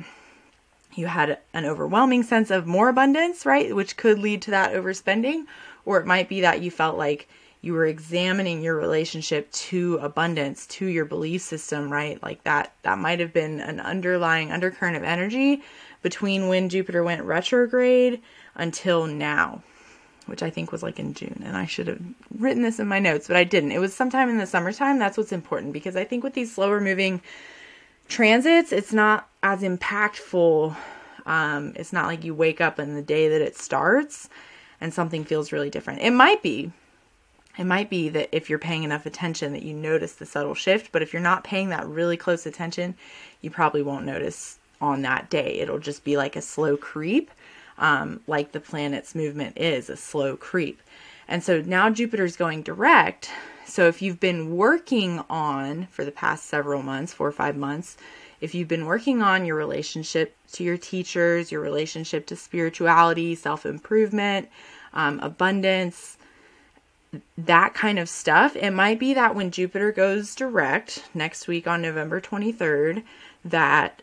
you 0.94 1.08
had 1.08 1.40
an 1.54 1.66
overwhelming 1.66 2.22
sense 2.22 2.52
of 2.52 2.68
more 2.68 2.90
abundance 2.90 3.48
right? 3.48 3.76
Which 3.76 3.98
could 3.98 4.20
lead 4.20 4.44
to 4.44 4.52
that 4.52 4.74
overspending 4.74 5.46
or 5.90 6.00
it 6.00 6.06
might 6.06 6.30
be 6.30 6.42
that 6.42 6.62
you 6.62 6.70
felt 6.70 7.00
like 7.00 7.28
you 7.62 7.74
were 7.74 7.88
examining 7.88 8.62
your 8.62 8.76
relationship 8.76 9.52
to 9.52 9.98
abundance, 10.04 10.68
to 10.68 10.86
your 10.86 11.04
belief 11.04 11.42
system, 11.42 11.92
right? 11.92 12.22
Like 12.22 12.44
that 12.44 12.74
that 12.84 13.00
might 13.00 13.20
have 13.20 13.34
been 13.34 13.60
an 13.60 13.80
underlying 13.80 14.52
undercurrent 14.52 14.98
of 14.98 15.04
energy 15.04 15.64
between 16.04 16.48
when 16.48 16.70
Jupiter 16.70 17.04
went 17.04 17.24
retrograde 17.24 18.22
until 18.54 19.08
now, 19.08 19.64
which 20.28 20.44
I 20.44 20.52
think 20.52 20.72
was 20.72 20.84
like 20.84 21.00
in 21.00 21.16
June. 21.16 21.42
And 21.44 21.58
I 21.58 21.66
should 21.66 21.88
have 21.88 22.02
written 22.38 22.62
this 22.62 22.78
in 22.80 22.88
my 22.88 23.00
notes, 23.00 23.28
but 23.28 23.36
I 23.36 23.44
didn't. 23.44 23.72
It 23.72 23.80
was 23.80 23.96
sometime 23.96 24.30
in 24.30 24.38
the 24.38 24.46
summertime. 24.46 25.00
That's 25.00 25.18
what's 25.18 25.32
important 25.32 25.74
because 25.74 25.96
I 25.96 26.04
think 26.04 26.24
with 26.24 26.36
these 26.36 26.54
slower 26.54 26.80
moving 26.80 27.20
transits, 28.08 28.72
it's 28.72 28.94
not 28.94 29.28
as 29.42 29.64
impactful. 29.64 30.76
Um, 31.26 31.74
it's 31.76 31.92
not 31.92 32.06
like 32.06 32.24
you 32.24 32.36
wake 32.36 32.62
up 32.62 32.78
in 32.78 32.94
the 32.94 33.02
day 33.02 33.30
that 33.30 33.42
it 33.42 33.58
starts 33.58 34.30
and 34.82 34.94
something 34.94 35.24
feels 35.24 35.52
really 35.52 35.70
different. 35.70 36.02
It 36.02 36.12
might 36.12 36.42
be. 36.42 36.72
It 37.58 37.66
might 37.66 37.90
be 37.90 38.10
that 38.10 38.30
if 38.32 38.50
you're 38.50 38.60
paying 38.60 38.84
enough 38.84 39.06
attention 39.06 39.52
that 39.54 39.64
you 39.64 39.74
notice 39.74 40.14
the 40.14 40.26
subtle 40.26 40.56
shift, 40.56 40.92
but 40.92 41.02
if 41.02 41.12
you're 41.12 41.22
not 41.22 41.44
paying 41.44 41.70
that 41.70 41.88
really 41.88 42.16
close 42.16 42.46
attention, 42.46 42.96
you 43.42 43.50
probably 43.50 43.82
won't 43.82 44.06
notice 44.06 44.60
on 44.80 45.02
that 45.02 45.30
day. 45.30 45.60
It'll 45.60 45.80
just 45.80 46.04
be 46.04 46.16
like 46.16 46.36
a 46.36 46.42
slow 46.42 46.78
creep, 46.78 47.32
um, 47.78 48.22
like 48.28 48.54
the 48.54 48.62
planet's 48.62 49.14
movement 49.14 49.58
is 49.58 49.90
a 49.90 49.98
slow 49.98 50.38
creep. 50.38 50.82
And 51.28 51.44
so 51.44 51.62
now 51.62 51.90
Jupiter's 51.90 52.38
going 52.38 52.62
direct. 52.64 53.30
So 53.66 53.88
if 53.88 54.02
you've 54.02 54.20
been 54.20 54.56
working 54.56 55.24
on 55.30 55.88
for 55.88 56.04
the 56.04 56.12
past 56.12 56.46
several 56.46 56.82
months, 56.82 57.14
four 57.14 57.28
or 57.28 57.32
five 57.32 57.56
months, 57.56 57.98
if 58.42 58.56
you've 58.56 58.68
been 58.68 58.86
working 58.86 59.22
on 59.22 59.46
your 59.46 59.56
relationship 59.56 60.36
to 60.54 60.64
your 60.64 60.78
teachers, 60.78 61.52
your 61.52 61.62
relationship 61.62 62.26
to 62.28 62.36
spirituality, 62.36 63.36
self 63.36 63.66
improvement, 63.66 64.50
um, 64.94 65.20
abundance, 65.20 66.18
that 67.38 67.74
kind 67.74 68.00
of 68.00 68.08
stuff, 68.08 68.56
it 68.56 68.72
might 68.72 69.00
be 69.00 69.14
that 69.14 69.36
when 69.36 69.52
Jupiter 69.52 69.92
goes 69.92 70.36
direct 70.36 71.04
next 71.14 71.48
week 71.48 71.68
on 71.68 71.82
November 71.82 72.22
23rd, 72.22 73.04
that 73.44 74.02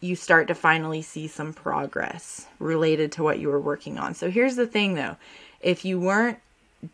you 0.00 0.16
start 0.16 0.48
to 0.48 0.54
finally 0.54 1.02
see 1.02 1.26
some 1.26 1.52
progress 1.52 2.46
related 2.58 3.12
to 3.12 3.22
what 3.22 3.38
you 3.38 3.48
were 3.48 3.60
working 3.60 3.98
on. 3.98 4.14
So 4.14 4.30
here's 4.30 4.56
the 4.56 4.66
thing 4.66 4.94
though 4.94 5.16
if 5.60 5.84
you 5.84 5.98
weren't 5.98 6.38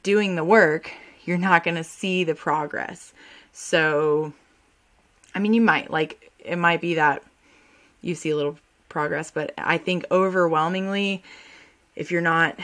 doing 0.02 0.34
the 0.34 0.44
work, 0.44 0.90
you're 1.24 1.38
not 1.38 1.64
going 1.64 1.76
to 1.76 1.84
see 1.84 2.24
the 2.24 2.34
progress. 2.34 3.12
So, 3.52 4.32
I 5.34 5.38
mean, 5.38 5.52
you 5.52 5.60
might, 5.60 5.90
like, 5.90 6.30
it 6.44 6.56
might 6.56 6.80
be 6.80 6.94
that 6.94 7.22
you 8.00 8.14
see 8.14 8.30
a 8.30 8.36
little 8.36 8.58
progress, 8.88 9.30
but 9.30 9.54
I 9.56 9.78
think 9.78 10.04
overwhelmingly, 10.10 11.22
if 11.96 12.10
you're 12.10 12.20
not, 12.20 12.58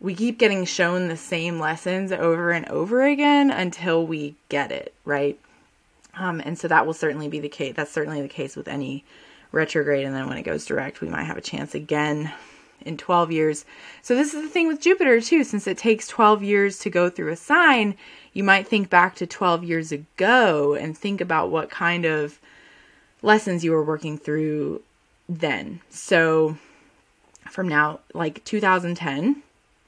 we 0.00 0.14
keep 0.14 0.38
getting 0.38 0.64
shown 0.64 1.08
the 1.08 1.16
same 1.16 1.58
lessons 1.58 2.12
over 2.12 2.50
and 2.50 2.68
over 2.68 3.02
again 3.02 3.50
until 3.50 4.06
we 4.06 4.34
get 4.48 4.70
it, 4.70 4.92
right? 5.04 5.38
Um, 6.14 6.40
and 6.44 6.58
so 6.58 6.68
that 6.68 6.86
will 6.86 6.94
certainly 6.94 7.28
be 7.28 7.40
the 7.40 7.48
case. 7.48 7.74
That's 7.74 7.92
certainly 7.92 8.22
the 8.22 8.28
case 8.28 8.56
with 8.56 8.68
any 8.68 9.04
retrograde. 9.52 10.04
And 10.04 10.14
then 10.14 10.28
when 10.28 10.38
it 10.38 10.42
goes 10.42 10.66
direct, 10.66 11.00
we 11.00 11.08
might 11.08 11.24
have 11.24 11.36
a 11.36 11.42
chance 11.42 11.74
again 11.74 12.32
in 12.84 12.96
12 12.96 13.32
years. 13.32 13.64
So 14.02 14.14
this 14.14 14.34
is 14.34 14.42
the 14.42 14.48
thing 14.48 14.68
with 14.68 14.80
Jupiter 14.80 15.20
too, 15.20 15.44
since 15.44 15.66
it 15.66 15.78
takes 15.78 16.06
12 16.06 16.42
years 16.42 16.78
to 16.80 16.90
go 16.90 17.10
through 17.10 17.32
a 17.32 17.36
sign, 17.36 17.96
you 18.32 18.44
might 18.44 18.68
think 18.68 18.90
back 18.90 19.14
to 19.16 19.26
12 19.26 19.64
years 19.64 19.92
ago 19.92 20.74
and 20.74 20.96
think 20.96 21.20
about 21.20 21.50
what 21.50 21.70
kind 21.70 22.04
of 22.04 22.38
lessons 23.22 23.64
you 23.64 23.72
were 23.72 23.84
working 23.84 24.18
through 24.18 24.82
then. 25.28 25.80
So 25.90 26.56
from 27.50 27.68
now, 27.68 28.00
like 28.14 28.44
2010 28.44 29.42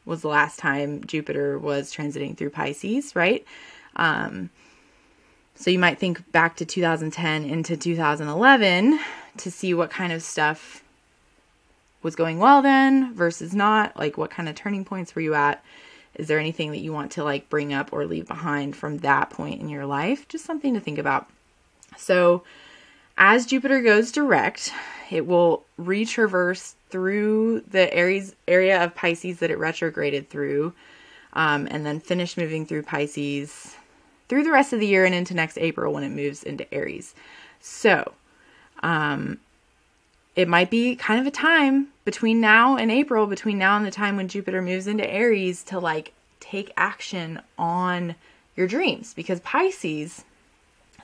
was 0.04 0.22
the 0.22 0.28
last 0.28 0.58
time 0.58 1.04
Jupiter 1.04 1.58
was 1.58 1.92
transiting 1.94 2.36
through 2.36 2.50
Pisces, 2.50 3.14
right? 3.14 3.44
Um, 3.96 4.50
so 5.54 5.70
you 5.70 5.78
might 5.78 5.98
think 5.98 6.30
back 6.32 6.56
to 6.56 6.64
2010 6.64 7.44
into 7.44 7.76
2011 7.76 9.00
to 9.38 9.50
see 9.50 9.74
what 9.74 9.90
kind 9.90 10.12
of 10.12 10.22
stuff 10.22 10.82
was 12.02 12.14
going 12.14 12.38
well 12.38 12.62
then 12.62 13.12
versus 13.12 13.54
not. 13.54 13.96
Like, 13.96 14.16
what 14.16 14.30
kind 14.30 14.48
of 14.48 14.54
turning 14.54 14.84
points 14.84 15.14
were 15.14 15.20
you 15.20 15.34
at? 15.34 15.62
Is 16.14 16.28
there 16.28 16.38
anything 16.38 16.70
that 16.70 16.78
you 16.78 16.92
want 16.92 17.12
to 17.12 17.24
like 17.24 17.50
bring 17.50 17.72
up 17.72 17.92
or 17.92 18.06
leave 18.06 18.26
behind 18.26 18.76
from 18.76 18.98
that 18.98 19.30
point 19.30 19.60
in 19.60 19.68
your 19.68 19.84
life? 19.84 20.28
Just 20.28 20.44
something 20.44 20.74
to 20.74 20.80
think 20.80 20.98
about. 20.98 21.28
So, 21.96 22.44
as 23.18 23.46
Jupiter 23.46 23.82
goes 23.82 24.12
direct, 24.12 24.72
it 25.10 25.26
will 25.26 25.64
retraverse 25.78 26.74
through 26.88 27.60
the 27.68 27.92
Aries 27.92 28.34
area 28.46 28.82
of 28.82 28.94
Pisces 28.94 29.40
that 29.40 29.50
it 29.50 29.58
retrograded 29.58 30.30
through, 30.30 30.72
um, 31.32 31.66
and 31.70 31.84
then 31.84 32.00
finish 32.00 32.36
moving 32.36 32.64
through 32.64 32.84
Pisces 32.84 33.76
through 34.28 34.44
the 34.44 34.52
rest 34.52 34.72
of 34.72 34.80
the 34.80 34.86
year 34.86 35.04
and 35.04 35.14
into 35.14 35.34
next 35.34 35.58
April 35.58 35.92
when 35.92 36.04
it 36.04 36.10
moves 36.10 36.42
into 36.42 36.72
Aries. 36.72 37.14
So, 37.60 38.12
um, 38.82 39.38
it 40.36 40.46
might 40.46 40.70
be 40.70 40.94
kind 40.94 41.18
of 41.20 41.26
a 41.26 41.32
time 41.32 41.88
between 42.04 42.40
now 42.40 42.76
and 42.76 42.90
April, 42.90 43.26
between 43.26 43.58
now 43.58 43.76
and 43.76 43.84
the 43.84 43.90
time 43.90 44.16
when 44.16 44.28
Jupiter 44.28 44.62
moves 44.62 44.86
into 44.86 45.10
Aries 45.10 45.64
to 45.64 45.80
like 45.80 46.12
take 46.38 46.72
action 46.76 47.40
on 47.58 48.14
your 48.54 48.68
dreams 48.68 49.14
because 49.14 49.40
Pisces 49.40 50.24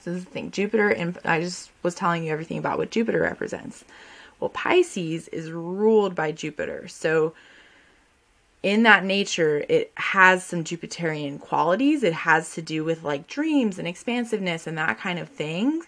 this 0.04 0.16
is 0.16 0.24
the 0.24 0.30
thing 0.30 0.50
Jupiter 0.50 0.90
and 0.90 1.18
I 1.24 1.40
just 1.40 1.70
was 1.82 1.94
telling 1.94 2.24
you 2.24 2.32
everything 2.32 2.58
about 2.58 2.78
what 2.78 2.90
Jupiter 2.90 3.20
represents. 3.20 3.84
Well, 4.40 4.50
Pisces 4.50 5.28
is 5.28 5.50
ruled 5.50 6.14
by 6.14 6.32
Jupiter. 6.32 6.88
So 6.88 7.34
in 8.62 8.82
that 8.84 9.04
nature, 9.04 9.64
it 9.68 9.92
has 9.96 10.42
some 10.42 10.64
Jupiterian 10.64 11.38
qualities. 11.38 12.02
It 12.02 12.14
has 12.14 12.54
to 12.54 12.62
do 12.62 12.82
with 12.82 13.02
like 13.02 13.26
dreams 13.26 13.78
and 13.78 13.86
expansiveness 13.86 14.66
and 14.66 14.78
that 14.78 14.98
kind 14.98 15.18
of 15.18 15.28
thing. 15.28 15.82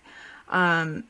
Um, 0.48 1.04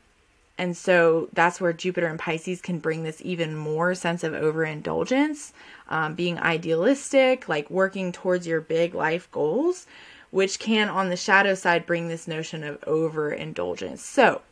and 0.59 0.77
so 0.77 1.29
that's 1.33 1.61
where 1.61 1.73
Jupiter 1.73 2.07
and 2.07 2.19
Pisces 2.19 2.63
can 2.63 2.79
bring 2.79 3.03
this 3.03 3.21
even 3.23 3.57
more 3.57 3.95
sense 3.95 4.25
of 4.25 4.33
overindulgence, 4.33 5.53
um, 5.89 6.15
being 6.15 6.39
idealistic, 6.39 7.49
like 7.49 7.69
working 7.69 8.13
towards 8.13 8.47
your 8.47 8.61
big 8.61 8.95
life 8.95 9.31
goals, 9.33 9.87
which 10.31 10.59
can, 10.59 10.89
on 10.89 11.11
the 11.11 11.17
shadow 11.17 11.55
side, 11.55 11.87
bring 11.87 12.09
this 12.09 12.29
notion 12.29 12.65
of 12.65 12.83
overindulgence. 12.87 14.03
So, 14.03 14.43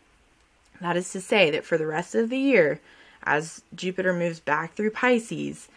that 0.80 0.96
is 0.96 1.10
to 1.12 1.20
say 1.20 1.50
that 1.50 1.64
for 1.64 1.78
the 1.78 1.86
rest 1.86 2.14
of 2.14 2.30
the 2.30 2.38
year, 2.38 2.80
as 3.22 3.62
Jupiter 3.74 4.12
moves 4.12 4.40
back 4.40 4.74
through 4.74 4.90
Pisces, 4.90 5.68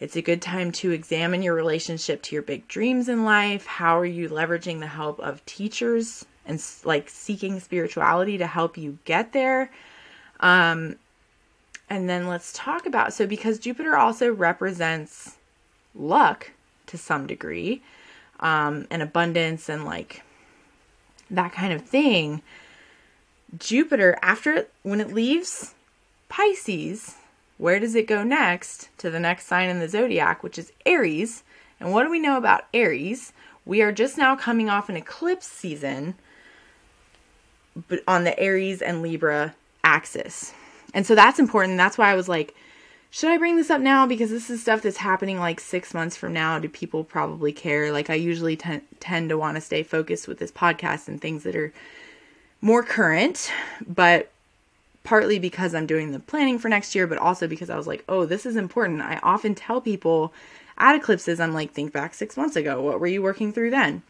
it's 0.00 0.16
a 0.16 0.22
good 0.22 0.40
time 0.40 0.70
to 0.72 0.90
examine 0.90 1.42
your 1.42 1.54
relationship 1.54 2.22
to 2.22 2.36
your 2.36 2.42
big 2.42 2.68
dreams 2.68 3.08
in 3.08 3.24
life. 3.24 3.66
How 3.66 3.98
are 3.98 4.04
you 4.04 4.28
leveraging 4.28 4.80
the 4.80 4.86
help 4.86 5.18
of 5.20 5.44
teachers 5.44 6.24
and 6.46 6.62
like 6.84 7.08
seeking 7.08 7.58
spirituality 7.58 8.38
to 8.38 8.46
help 8.46 8.78
you 8.78 8.98
get 9.04 9.32
there? 9.32 9.70
Um, 10.40 10.96
and 11.90 12.08
then 12.08 12.28
let's 12.28 12.52
talk 12.52 12.86
about 12.86 13.12
so 13.12 13.26
because 13.26 13.58
Jupiter 13.58 13.96
also 13.96 14.32
represents 14.32 15.36
luck 15.94 16.52
to 16.86 16.96
some 16.96 17.26
degree, 17.26 17.82
um, 18.40 18.86
and 18.90 19.02
abundance 19.02 19.68
and 19.68 19.84
like 19.84 20.22
that 21.30 21.52
kind 21.52 21.72
of 21.72 21.82
thing. 21.82 22.42
Jupiter, 23.58 24.18
after 24.22 24.66
when 24.82 25.00
it 25.00 25.12
leaves 25.12 25.74
Pisces, 26.28 27.16
where 27.56 27.80
does 27.80 27.94
it 27.94 28.06
go 28.06 28.22
next? 28.22 28.88
To 28.98 29.10
the 29.10 29.20
next 29.20 29.46
sign 29.46 29.68
in 29.68 29.78
the 29.78 29.88
zodiac, 29.88 30.42
which 30.42 30.58
is 30.58 30.72
Aries. 30.84 31.42
And 31.80 31.92
what 31.92 32.04
do 32.04 32.10
we 32.10 32.18
know 32.18 32.36
about 32.36 32.66
Aries? 32.74 33.32
We 33.64 33.82
are 33.82 33.92
just 33.92 34.18
now 34.18 34.36
coming 34.36 34.68
off 34.68 34.88
an 34.88 34.96
eclipse 34.96 35.46
season 35.46 36.14
but 37.86 38.02
on 38.08 38.24
the 38.24 38.38
Aries 38.38 38.82
and 38.82 39.02
Libra 39.02 39.54
axis. 39.84 40.52
And 40.94 41.06
so 41.06 41.14
that's 41.14 41.38
important. 41.38 41.76
That's 41.76 41.98
why 41.98 42.10
I 42.10 42.16
was 42.16 42.28
like, 42.28 42.54
should 43.10 43.30
I 43.30 43.38
bring 43.38 43.56
this 43.56 43.70
up 43.70 43.80
now? 43.80 44.06
Because 44.06 44.30
this 44.30 44.50
is 44.50 44.60
stuff 44.60 44.82
that's 44.82 44.98
happening 44.98 45.38
like 45.38 45.60
six 45.60 45.94
months 45.94 46.16
from 46.16 46.32
now. 46.32 46.58
Do 46.58 46.68
people 46.68 47.04
probably 47.04 47.52
care? 47.52 47.90
Like, 47.90 48.10
I 48.10 48.14
usually 48.14 48.56
t- 48.56 48.80
tend 49.00 49.30
to 49.30 49.38
want 49.38 49.56
to 49.56 49.60
stay 49.60 49.82
focused 49.82 50.28
with 50.28 50.38
this 50.38 50.52
podcast 50.52 51.08
and 51.08 51.20
things 51.20 51.42
that 51.44 51.56
are 51.56 51.72
more 52.60 52.82
current, 52.82 53.50
but 53.86 54.30
partly 55.04 55.38
because 55.38 55.74
I'm 55.74 55.86
doing 55.86 56.12
the 56.12 56.18
planning 56.18 56.58
for 56.58 56.68
next 56.68 56.94
year, 56.94 57.06
but 57.06 57.18
also 57.18 57.48
because 57.48 57.70
I 57.70 57.76
was 57.76 57.86
like, 57.86 58.04
oh, 58.08 58.26
this 58.26 58.44
is 58.44 58.56
important. 58.56 59.00
I 59.00 59.18
often 59.22 59.54
tell 59.54 59.80
people 59.80 60.34
at 60.76 60.94
eclipses, 60.94 61.40
I'm 61.40 61.54
like, 61.54 61.72
think 61.72 61.92
back 61.92 62.12
six 62.14 62.36
months 62.36 62.56
ago. 62.56 62.82
What 62.82 63.00
were 63.00 63.06
you 63.06 63.22
working 63.22 63.52
through 63.52 63.70
then? 63.70 64.02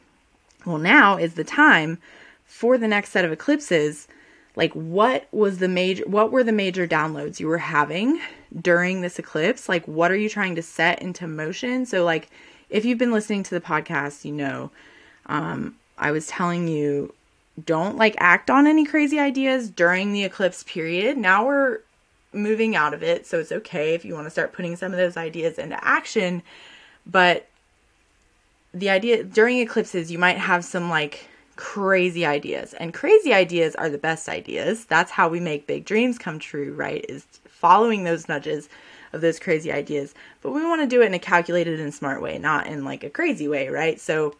Well, 0.66 0.78
now 0.78 1.16
is 1.16 1.34
the 1.34 1.44
time 1.44 1.98
for 2.44 2.76
the 2.76 2.88
next 2.88 3.10
set 3.10 3.24
of 3.24 3.30
eclipses. 3.30 4.08
Like, 4.58 4.72
what 4.72 5.28
was 5.30 5.58
the 5.58 5.68
major, 5.68 6.02
what 6.08 6.32
were 6.32 6.42
the 6.42 6.50
major 6.50 6.84
downloads 6.84 7.38
you 7.38 7.46
were 7.46 7.58
having 7.58 8.20
during 8.60 9.02
this 9.02 9.16
eclipse? 9.16 9.68
Like, 9.68 9.86
what 9.86 10.10
are 10.10 10.16
you 10.16 10.28
trying 10.28 10.56
to 10.56 10.62
set 10.62 11.00
into 11.00 11.28
motion? 11.28 11.86
So, 11.86 12.04
like, 12.04 12.28
if 12.68 12.84
you've 12.84 12.98
been 12.98 13.12
listening 13.12 13.44
to 13.44 13.54
the 13.54 13.60
podcast, 13.60 14.24
you 14.24 14.32
know, 14.32 14.72
um, 15.26 15.76
I 15.96 16.10
was 16.10 16.26
telling 16.26 16.66
you 16.66 17.14
don't 17.64 17.96
like 17.96 18.16
act 18.18 18.50
on 18.50 18.66
any 18.66 18.84
crazy 18.84 19.20
ideas 19.20 19.70
during 19.70 20.12
the 20.12 20.24
eclipse 20.24 20.64
period. 20.64 21.16
Now 21.16 21.46
we're 21.46 21.78
moving 22.32 22.74
out 22.74 22.94
of 22.94 23.04
it, 23.04 23.28
so 23.28 23.38
it's 23.38 23.52
okay 23.52 23.94
if 23.94 24.04
you 24.04 24.14
want 24.14 24.26
to 24.26 24.30
start 24.30 24.52
putting 24.52 24.74
some 24.74 24.90
of 24.90 24.98
those 24.98 25.16
ideas 25.16 25.56
into 25.56 25.78
action. 25.84 26.42
But 27.06 27.46
the 28.74 28.90
idea 28.90 29.22
during 29.22 29.60
eclipses, 29.60 30.10
you 30.10 30.18
might 30.18 30.38
have 30.38 30.64
some 30.64 30.90
like 30.90 31.28
crazy 31.58 32.24
ideas. 32.24 32.72
And 32.74 32.94
crazy 32.94 33.34
ideas 33.34 33.74
are 33.74 33.90
the 33.90 33.98
best 33.98 34.28
ideas. 34.28 34.84
That's 34.84 35.10
how 35.10 35.28
we 35.28 35.40
make 35.40 35.66
big 35.66 35.84
dreams 35.84 36.16
come 36.16 36.38
true, 36.38 36.72
right? 36.72 37.04
Is 37.08 37.26
following 37.46 38.04
those 38.04 38.28
nudges 38.28 38.68
of 39.12 39.22
those 39.22 39.40
crazy 39.40 39.72
ideas. 39.72 40.14
But 40.40 40.52
we 40.52 40.64
want 40.64 40.82
to 40.82 40.86
do 40.86 41.02
it 41.02 41.06
in 41.06 41.14
a 41.14 41.18
calculated 41.18 41.80
and 41.80 41.92
smart 41.92 42.22
way, 42.22 42.38
not 42.38 42.68
in 42.68 42.84
like 42.84 43.02
a 43.02 43.10
crazy 43.10 43.48
way, 43.48 43.68
right? 43.70 44.00
So 44.00 44.36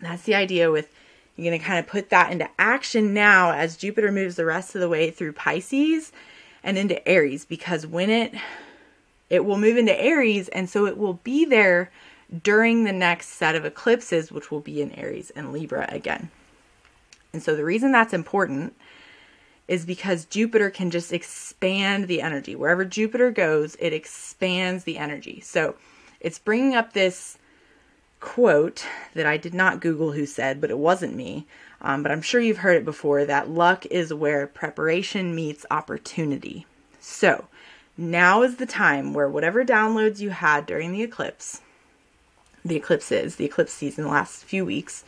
that's 0.00 0.24
the 0.24 0.34
idea 0.34 0.72
with 0.72 0.92
you're 1.36 1.48
going 1.48 1.60
to 1.60 1.64
kind 1.64 1.78
of 1.78 1.86
put 1.86 2.10
that 2.10 2.32
into 2.32 2.50
action 2.58 3.14
now 3.14 3.52
as 3.52 3.76
Jupiter 3.76 4.10
moves 4.10 4.34
the 4.34 4.44
rest 4.44 4.74
of 4.74 4.80
the 4.80 4.88
way 4.88 5.12
through 5.12 5.34
Pisces 5.34 6.10
and 6.64 6.76
into 6.76 7.06
Aries 7.08 7.44
because 7.44 7.86
when 7.86 8.10
it 8.10 8.34
it 9.30 9.44
will 9.44 9.56
move 9.56 9.76
into 9.76 9.98
Aries 9.98 10.48
and 10.48 10.68
so 10.68 10.84
it 10.86 10.98
will 10.98 11.14
be 11.14 11.44
there 11.44 11.92
during 12.42 12.82
the 12.82 12.92
next 12.92 13.28
set 13.28 13.54
of 13.54 13.64
eclipses 13.64 14.32
which 14.32 14.50
will 14.50 14.60
be 14.60 14.82
in 14.82 14.90
Aries 14.92 15.30
and 15.30 15.52
Libra 15.52 15.88
again. 15.90 16.28
And 17.32 17.42
so 17.42 17.54
the 17.54 17.64
reason 17.64 17.92
that's 17.92 18.12
important 18.12 18.74
is 19.68 19.86
because 19.86 20.24
Jupiter 20.24 20.68
can 20.68 20.90
just 20.90 21.12
expand 21.12 22.08
the 22.08 22.20
energy. 22.20 22.56
Wherever 22.56 22.84
Jupiter 22.84 23.30
goes, 23.30 23.76
it 23.78 23.92
expands 23.92 24.84
the 24.84 24.98
energy. 24.98 25.40
So 25.40 25.76
it's 26.18 26.40
bringing 26.40 26.74
up 26.74 26.92
this 26.92 27.38
quote 28.18 28.84
that 29.14 29.26
I 29.26 29.36
did 29.36 29.54
not 29.54 29.80
Google 29.80 30.12
who 30.12 30.26
said, 30.26 30.60
but 30.60 30.70
it 30.70 30.78
wasn't 30.78 31.14
me. 31.14 31.46
Um, 31.80 32.02
but 32.02 32.12
I'm 32.12 32.20
sure 32.20 32.40
you've 32.40 32.58
heard 32.58 32.76
it 32.76 32.84
before 32.84 33.24
that 33.24 33.48
luck 33.48 33.86
is 33.86 34.12
where 34.12 34.46
preparation 34.46 35.34
meets 35.34 35.64
opportunity. 35.70 36.66
So 37.00 37.46
now 37.96 38.42
is 38.42 38.56
the 38.56 38.66
time 38.66 39.14
where 39.14 39.28
whatever 39.28 39.64
downloads 39.64 40.20
you 40.20 40.30
had 40.30 40.66
during 40.66 40.92
the 40.92 41.02
eclipse, 41.02 41.62
the 42.64 42.76
eclipses, 42.76 43.36
the 43.36 43.46
eclipse 43.46 43.72
season, 43.72 44.04
the 44.04 44.10
last 44.10 44.44
few 44.44 44.64
weeks, 44.64 45.04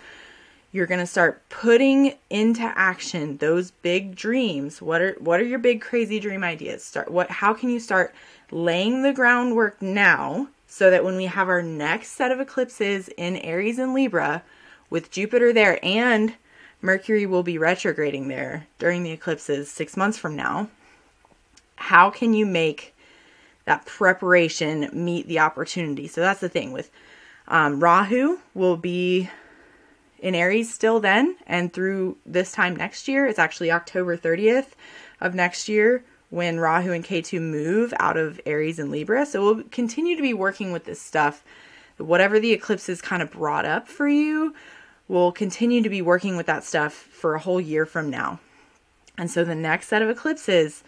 you're 0.73 0.87
going 0.87 1.00
to 1.00 1.07
start 1.07 1.47
putting 1.50 2.14
into 2.31 2.62
action 2.62 3.37
those 3.37 3.71
big 3.71 4.17
dreams. 4.17 4.81
What 4.81 5.00
are 5.00 5.12
what 5.21 5.38
are 5.38 5.45
your 5.45 5.59
big 5.59 5.81
crazy 5.81 6.19
dream 6.19 6.43
ideas? 6.43 6.83
Start 6.83 7.11
what 7.11 7.31
how 7.31 7.55
can 7.55 7.71
you 7.71 7.79
start 7.79 8.14
laying 8.50 9.02
the 9.02 9.12
groundwork 9.12 9.81
now 9.81 10.49
so 10.67 10.91
that 10.91 11.05
when 11.05 11.17
we 11.17 11.26
have 11.26 11.49
our 11.49 11.62
next 11.62 12.12
set 12.12 12.33
of 12.33 12.41
eclipses 12.41 13.09
in 13.17 13.37
Aries 13.37 13.79
and 13.79 13.95
Libra 13.95 14.43
with 14.88 15.11
Jupiter 15.11 15.52
there 15.52 15.79
and 15.85 16.35
Mercury 16.81 17.26
will 17.26 17.43
be 17.43 17.59
retrograding 17.59 18.29
there 18.29 18.67
during 18.79 19.02
the 19.02 19.12
eclipses 19.12 19.71
6 19.71 19.97
months 19.97 20.19
from 20.19 20.35
now 20.35 20.69
how 21.76 22.11
can 22.11 22.33
you 22.33 22.47
make 22.47 22.95
that 23.64 23.85
preparation 23.87 24.88
meet 24.93 25.26
the 25.26 25.41
opportunity? 25.41 26.07
So 26.07 26.21
that's 26.21 26.41
the 26.41 26.49
thing 26.49 26.73
with 26.73 26.91
um, 27.49 27.83
Rahu 27.83 28.38
will 28.55 28.76
be 28.76 29.29
in 30.23 30.35
Aries 30.35 30.73
still 30.73 31.00
then 31.00 31.37
and 31.47 31.73
through 31.73 32.17
this 32.25 32.52
time 32.52 32.75
next 32.76 33.09
year. 33.09 33.26
It's 33.26 33.41
actually 33.41 33.71
October 33.71 34.17
30th 34.17 34.69
of 35.21 35.35
next 35.35 35.69
year 35.69 36.05
when 36.31 36.61
Rahu 36.61 36.93
and 36.93 37.05
Ketu 37.05 37.43
move 37.43 37.93
out 37.99 38.17
of 38.17 38.41
Aries 38.47 38.79
and 38.79 38.91
Libra. 38.91 39.26
So 39.26 39.43
we'll 39.43 39.64
continue 39.64 40.17
to 40.17 40.23
be 40.23 40.33
working 40.33 40.73
with 40.73 40.85
this 40.85 41.00
stuff. 41.00 41.45
Whatever 41.99 42.41
the 42.41 42.52
eclipses 42.52 43.02
kind 43.02 43.21
of 43.21 43.33
brought 43.33 43.67
up 43.67 43.88
for 43.88 44.09
you, 44.09 44.55
we'll 45.09 45.33
continue 45.33 45.83
to 45.83 45.91
be 45.91 46.00
working 46.00 46.37
with 46.37 46.47
that 46.47 46.64
stuff 46.64 46.95
for 46.95 47.35
a 47.35 47.41
whole 47.41 47.61
year 47.61 47.85
from 47.85 48.09
now. 48.09 48.41
And 49.19 49.31
so 49.31 49.45
the 49.45 49.55
next 49.55 49.88
set 49.88 50.00
of 50.00 50.09
eclipses, 50.09 50.83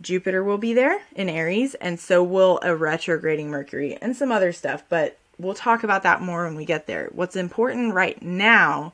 Jupiter 0.00 0.44
will 0.44 0.58
be 0.58 0.74
there 0.74 1.00
in 1.16 1.28
Aries, 1.28 1.74
and 1.74 1.98
so 1.98 2.22
will 2.22 2.60
a 2.62 2.76
retrograding 2.76 3.50
Mercury 3.50 3.98
and 4.00 4.16
some 4.16 4.30
other 4.30 4.52
stuff. 4.52 4.84
But 4.88 5.18
we'll 5.42 5.54
talk 5.54 5.82
about 5.84 6.02
that 6.04 6.22
more 6.22 6.44
when 6.44 6.54
we 6.54 6.64
get 6.64 6.86
there. 6.86 7.08
What's 7.12 7.36
important 7.36 7.94
right 7.94 8.20
now 8.22 8.92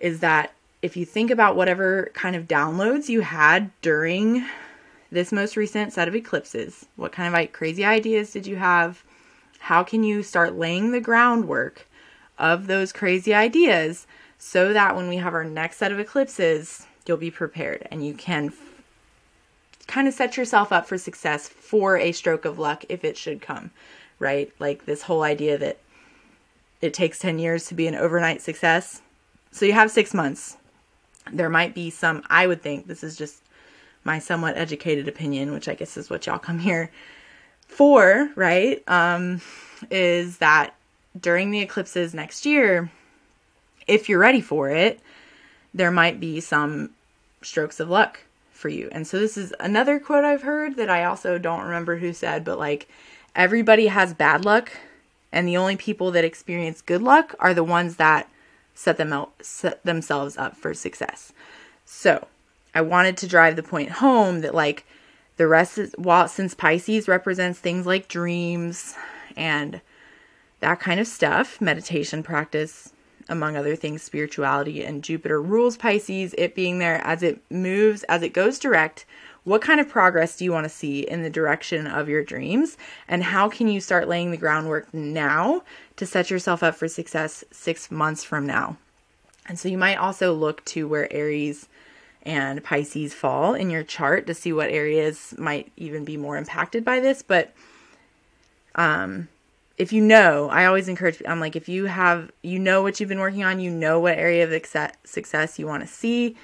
is 0.00 0.20
that 0.20 0.52
if 0.82 0.96
you 0.96 1.04
think 1.04 1.30
about 1.30 1.56
whatever 1.56 2.10
kind 2.14 2.36
of 2.36 2.46
downloads 2.46 3.08
you 3.08 3.22
had 3.22 3.70
during 3.82 4.44
this 5.10 5.32
most 5.32 5.56
recent 5.56 5.92
set 5.92 6.06
of 6.06 6.14
eclipses, 6.14 6.86
what 6.96 7.12
kind 7.12 7.26
of 7.26 7.32
like 7.32 7.52
crazy 7.52 7.84
ideas 7.84 8.32
did 8.32 8.46
you 8.46 8.56
have? 8.56 9.02
How 9.58 9.82
can 9.82 10.04
you 10.04 10.22
start 10.22 10.56
laying 10.56 10.92
the 10.92 11.00
groundwork 11.00 11.86
of 12.38 12.66
those 12.66 12.92
crazy 12.92 13.34
ideas 13.34 14.06
so 14.38 14.72
that 14.72 14.94
when 14.94 15.08
we 15.08 15.16
have 15.16 15.34
our 15.34 15.44
next 15.44 15.78
set 15.78 15.90
of 15.90 15.98
eclipses, 15.98 16.86
you'll 17.06 17.16
be 17.16 17.30
prepared 17.30 17.88
and 17.90 18.06
you 18.06 18.14
can 18.14 18.52
kind 19.88 20.06
of 20.06 20.14
set 20.14 20.36
yourself 20.36 20.70
up 20.70 20.86
for 20.86 20.98
success 20.98 21.48
for 21.48 21.96
a 21.96 22.12
stroke 22.12 22.44
of 22.44 22.58
luck 22.58 22.84
if 22.88 23.02
it 23.02 23.16
should 23.16 23.40
come 23.40 23.70
right? 24.18 24.52
Like 24.58 24.84
this 24.84 25.02
whole 25.02 25.22
idea 25.22 25.58
that 25.58 25.78
it 26.80 26.94
takes 26.94 27.18
10 27.18 27.38
years 27.38 27.66
to 27.66 27.74
be 27.74 27.86
an 27.86 27.94
overnight 27.94 28.40
success. 28.40 29.02
So 29.50 29.66
you 29.66 29.72
have 29.72 29.90
six 29.90 30.14
months. 30.14 30.56
There 31.32 31.50
might 31.50 31.74
be 31.74 31.90
some, 31.90 32.22
I 32.28 32.46
would 32.46 32.62
think, 32.62 32.86
this 32.86 33.02
is 33.02 33.16
just 33.16 33.42
my 34.04 34.18
somewhat 34.18 34.56
educated 34.56 35.08
opinion, 35.08 35.52
which 35.52 35.68
I 35.68 35.74
guess 35.74 35.96
is 35.96 36.08
what 36.08 36.26
y'all 36.26 36.38
come 36.38 36.58
here 36.58 36.90
for, 37.66 38.30
right? 38.34 38.82
Um, 38.88 39.40
is 39.90 40.38
that 40.38 40.74
during 41.18 41.50
the 41.50 41.60
eclipses 41.60 42.14
next 42.14 42.46
year, 42.46 42.90
if 43.86 44.08
you're 44.08 44.18
ready 44.18 44.40
for 44.40 44.70
it, 44.70 45.00
there 45.74 45.90
might 45.90 46.20
be 46.20 46.40
some 46.40 46.90
strokes 47.42 47.80
of 47.80 47.88
luck 47.88 48.20
for 48.52 48.68
you. 48.68 48.88
And 48.92 49.06
so 49.06 49.18
this 49.18 49.36
is 49.36 49.54
another 49.60 50.00
quote 50.00 50.24
I've 50.24 50.42
heard 50.42 50.76
that 50.76 50.90
I 50.90 51.04
also 51.04 51.38
don't 51.38 51.64
remember 51.64 51.96
who 51.96 52.12
said, 52.12 52.44
but 52.44 52.58
like 52.58 52.88
everybody 53.34 53.86
has 53.86 54.14
bad 54.14 54.44
luck, 54.44 54.72
and 55.32 55.46
the 55.46 55.56
only 55.56 55.76
people 55.76 56.10
that 56.12 56.24
experience 56.24 56.80
good 56.80 57.02
luck 57.02 57.34
are 57.38 57.54
the 57.54 57.64
ones 57.64 57.96
that 57.96 58.28
set 58.74 58.96
them 58.96 59.12
out, 59.12 59.32
set 59.42 59.84
themselves 59.84 60.36
up 60.36 60.56
for 60.56 60.72
success. 60.74 61.32
So, 61.84 62.28
I 62.74 62.80
wanted 62.80 63.16
to 63.18 63.26
drive 63.26 63.56
the 63.56 63.62
point 63.62 63.90
home 63.90 64.40
that 64.42 64.54
like 64.54 64.86
the 65.36 65.48
rest 65.48 65.78
is 65.78 65.94
while 65.96 66.28
since 66.28 66.54
Pisces 66.54 67.08
represents 67.08 67.58
things 67.58 67.86
like 67.86 68.08
dreams 68.08 68.94
and 69.36 69.80
that 70.60 70.80
kind 70.80 71.00
of 71.00 71.06
stuff, 71.06 71.60
meditation 71.60 72.22
practice, 72.22 72.92
among 73.28 73.56
other 73.56 73.76
things, 73.76 74.02
spirituality, 74.02 74.84
and 74.84 75.04
Jupiter 75.04 75.40
rules 75.40 75.76
Pisces, 75.76 76.34
it 76.38 76.54
being 76.54 76.78
there 76.78 77.00
as 77.04 77.22
it 77.22 77.40
moves, 77.50 78.02
as 78.04 78.22
it 78.22 78.32
goes 78.32 78.58
direct, 78.58 79.04
what 79.48 79.62
kind 79.62 79.80
of 79.80 79.88
progress 79.88 80.36
do 80.36 80.44
you 80.44 80.52
want 80.52 80.64
to 80.64 80.68
see 80.68 81.00
in 81.00 81.22
the 81.22 81.30
direction 81.30 81.86
of 81.86 82.06
your 82.06 82.22
dreams? 82.22 82.76
And 83.08 83.22
how 83.22 83.48
can 83.48 83.66
you 83.66 83.80
start 83.80 84.06
laying 84.06 84.30
the 84.30 84.36
groundwork 84.36 84.92
now 84.92 85.62
to 85.96 86.04
set 86.04 86.30
yourself 86.30 86.62
up 86.62 86.74
for 86.74 86.86
success 86.86 87.44
six 87.50 87.90
months 87.90 88.22
from 88.22 88.46
now? 88.46 88.76
And 89.46 89.58
so 89.58 89.70
you 89.70 89.78
might 89.78 89.96
also 89.96 90.34
look 90.34 90.62
to 90.66 90.86
where 90.86 91.10
Aries 91.10 91.66
and 92.24 92.62
Pisces 92.62 93.14
fall 93.14 93.54
in 93.54 93.70
your 93.70 93.82
chart 93.82 94.26
to 94.26 94.34
see 94.34 94.52
what 94.52 94.68
areas 94.68 95.34
might 95.38 95.72
even 95.78 96.04
be 96.04 96.18
more 96.18 96.36
impacted 96.36 96.84
by 96.84 97.00
this. 97.00 97.22
But 97.22 97.54
um, 98.74 99.28
if 99.78 99.94
you 99.94 100.02
know, 100.02 100.50
I 100.50 100.66
always 100.66 100.88
encourage, 100.88 101.22
I'm 101.26 101.40
like, 101.40 101.56
if 101.56 101.70
you 101.70 101.86
have, 101.86 102.30
you 102.42 102.58
know 102.58 102.82
what 102.82 103.00
you've 103.00 103.08
been 103.08 103.18
working 103.18 103.44
on, 103.44 103.60
you 103.60 103.70
know 103.70 103.98
what 103.98 104.18
area 104.18 104.44
of 104.44 104.92
success 105.04 105.58
you 105.58 105.66
want 105.66 105.82
to 105.82 105.88
see, 105.88 106.36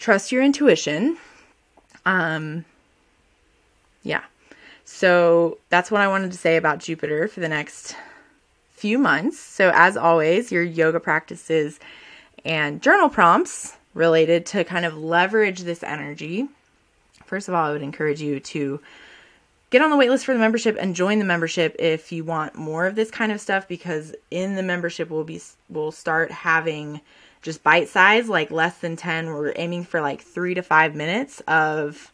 trust 0.00 0.32
your 0.32 0.42
intuition 0.42 1.18
um, 2.04 2.64
yeah. 4.02 4.22
So 4.84 5.58
that's 5.68 5.90
what 5.90 6.00
I 6.00 6.08
wanted 6.08 6.32
to 6.32 6.38
say 6.38 6.56
about 6.56 6.80
Jupiter 6.80 7.28
for 7.28 7.40
the 7.40 7.48
next 7.48 7.96
few 8.72 8.98
months. 8.98 9.38
So, 9.38 9.70
as 9.74 9.96
always, 9.96 10.50
your 10.50 10.62
yoga 10.62 10.98
practices 11.00 11.78
and 12.44 12.82
journal 12.82 13.08
prompts 13.08 13.76
related 13.94 14.46
to 14.46 14.64
kind 14.64 14.84
of 14.84 14.96
leverage 14.96 15.60
this 15.60 15.82
energy. 15.82 16.48
First 17.24 17.48
of 17.48 17.54
all, 17.54 17.64
I 17.64 17.72
would 17.72 17.82
encourage 17.82 18.20
you 18.20 18.40
to 18.40 18.80
get 19.70 19.82
on 19.82 19.90
the 19.90 19.96
waitlist 19.96 20.24
for 20.24 20.34
the 20.34 20.38
membership 20.38 20.76
and 20.78 20.94
join 20.94 21.18
the 21.18 21.24
membership 21.24 21.76
if 21.78 22.12
you 22.12 22.24
want 22.24 22.54
more 22.54 22.86
of 22.86 22.94
this 22.94 23.10
kind 23.10 23.32
of 23.32 23.40
stuff 23.40 23.66
because 23.68 24.14
in 24.30 24.54
the 24.54 24.62
membership 24.62 25.08
we'll 25.08 25.24
be 25.24 25.40
we'll 25.70 25.92
start 25.92 26.30
having 26.30 27.00
just 27.42 27.62
bite 27.62 27.88
size, 27.88 28.28
like 28.28 28.50
less 28.50 28.78
than 28.78 28.96
10. 28.96 29.26
We're 29.26 29.52
aiming 29.56 29.84
for 29.84 30.00
like 30.00 30.22
three 30.22 30.54
to 30.54 30.62
five 30.62 30.94
minutes 30.94 31.40
of 31.48 32.12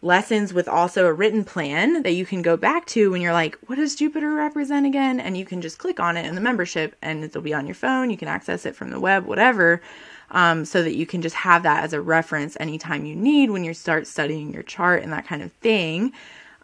lessons 0.00 0.54
with 0.54 0.68
also 0.68 1.06
a 1.06 1.12
written 1.12 1.42
plan 1.44 2.02
that 2.04 2.12
you 2.12 2.24
can 2.24 2.40
go 2.40 2.56
back 2.56 2.86
to 2.86 3.10
when 3.10 3.20
you're 3.20 3.32
like, 3.32 3.58
what 3.66 3.76
does 3.76 3.96
Jupiter 3.96 4.32
represent 4.32 4.86
again? 4.86 5.18
And 5.18 5.36
you 5.36 5.44
can 5.44 5.60
just 5.60 5.78
click 5.78 5.98
on 5.98 6.16
it 6.16 6.24
in 6.24 6.36
the 6.36 6.40
membership 6.40 6.94
and 7.02 7.24
it'll 7.24 7.42
be 7.42 7.52
on 7.52 7.66
your 7.66 7.74
phone. 7.74 8.10
You 8.10 8.16
can 8.16 8.28
access 8.28 8.64
it 8.64 8.76
from 8.76 8.90
the 8.90 9.00
web, 9.00 9.26
whatever, 9.26 9.82
um, 10.30 10.64
so 10.64 10.84
that 10.84 10.94
you 10.94 11.04
can 11.04 11.20
just 11.20 11.34
have 11.34 11.64
that 11.64 11.82
as 11.82 11.92
a 11.92 12.00
reference 12.00 12.56
anytime 12.60 13.04
you 13.04 13.16
need 13.16 13.50
when 13.50 13.64
you 13.64 13.74
start 13.74 14.06
studying 14.06 14.54
your 14.54 14.62
chart 14.62 15.02
and 15.02 15.12
that 15.12 15.26
kind 15.26 15.42
of 15.42 15.50
thing. 15.54 16.12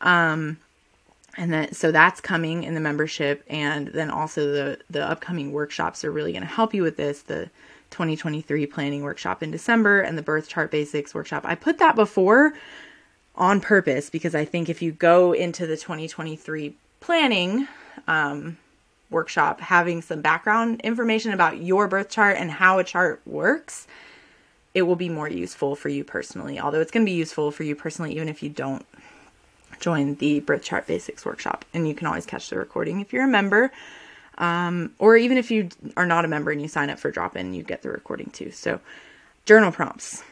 Um, 0.01 0.59
and 1.37 1.53
then 1.53 1.73
so 1.73 1.91
that's 1.91 2.21
coming 2.21 2.65
in 2.65 2.75
the 2.75 2.81
membership 2.81 3.45
and 3.49 3.89
then 3.89 4.11
also 4.11 4.53
the 4.53 4.79
the 4.91 5.03
upcoming 5.03 5.53
workshops 5.53 6.05
are 6.05 6.13
really 6.13 6.33
going 6.33 6.43
to 6.43 6.49
help 6.49 6.75
you 6.75 6.83
with 6.83 6.97
this 6.97 7.23
the 7.23 7.51
2023 7.91 8.67
planning 8.67 9.03
workshop 9.03 9.43
in 9.43 9.53
December 9.53 10.01
and 10.01 10.19
the 10.19 10.23
birth 10.23 10.49
chart 10.49 10.71
basics 10.73 11.15
workshop. 11.15 11.45
I 11.47 11.55
put 11.55 11.79
that 11.79 11.95
before 11.95 12.55
on 13.37 13.61
purpose 13.61 14.11
because 14.11 14.35
I 14.35 14.45
think 14.45 14.69
if 14.69 14.83
you 14.83 14.91
go 14.91 15.33
into 15.33 15.67
the 15.67 15.77
2023 15.77 16.75
planning 16.99 17.69
um, 18.09 18.59
workshop 19.11 19.61
having 19.61 20.03
some 20.03 20.21
background 20.23 20.81
information 20.83 21.33
about 21.33 21.63
your 21.63 21.87
birth 21.87 22.11
chart 22.11 22.37
and 22.37 22.51
how 22.51 22.79
a 22.81 22.85
chart 22.85 23.23
works, 23.27 23.87
it 24.75 24.83
will 24.83 24.97
be 24.97 25.09
more 25.09 25.29
useful 25.29 25.77
for 25.77 25.89
you 25.89 26.03
personally. 26.03 26.59
Although 26.59 26.81
it's 26.81 26.91
going 26.91 27.07
to 27.07 27.11
be 27.11 27.17
useful 27.17 27.53
for 27.53 27.63
you 27.63 27.77
personally, 27.77 28.13
even 28.15 28.29
if 28.29 28.43
you 28.43 28.49
don't 28.49 28.85
join 29.81 30.17
the 30.17 30.41
birth 30.41 30.63
chart 30.63 30.87
basics 30.87 31.25
workshop. 31.25 31.65
And 31.75 31.89
you 31.89 31.95
can 31.95 32.07
always 32.07 32.27
catch 32.27 32.51
the 32.51 32.57
recording 32.57 33.01
if 33.01 33.13
you're 33.13 33.25
a 33.25 33.29
member. 33.29 33.73
Um, 34.39 34.93
or 34.99 35.17
even 35.17 35.39
if 35.39 35.51
you 35.51 35.69
are 35.97 36.07
not 36.07 36.25
a 36.25 36.29
member 36.29 36.51
and 36.51 36.61
you 36.61 36.69
sign 36.69 36.91
up 36.91 36.99
for 36.99 37.11
drop 37.11 37.37
in, 37.37 37.55
you 37.55 37.63
get 37.63 37.83
the 37.83 37.91
recording 37.91 38.31
too. 38.31 38.51
So, 38.51 38.81
journal 39.47 39.71
prompts. 39.71 40.25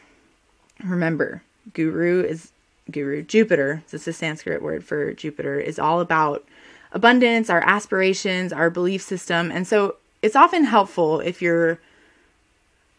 Remember, 0.82 1.42
guru 1.72 2.22
is 2.22 2.50
guru. 2.90 3.22
Jupiter, 3.22 3.82
this 3.90 4.02
is 4.02 4.08
a 4.08 4.12
Sanskrit 4.12 4.62
word 4.62 4.82
for 4.82 5.12
Jupiter, 5.12 5.60
is 5.60 5.78
all 5.78 6.00
about 6.00 6.44
abundance, 6.90 7.48
our 7.48 7.62
aspirations, 7.64 8.52
our 8.52 8.70
belief 8.70 9.02
system. 9.02 9.52
And 9.52 9.66
so, 9.66 9.96
it's 10.20 10.36
often 10.36 10.64
helpful 10.64 11.20
if 11.20 11.40
your 11.40 11.78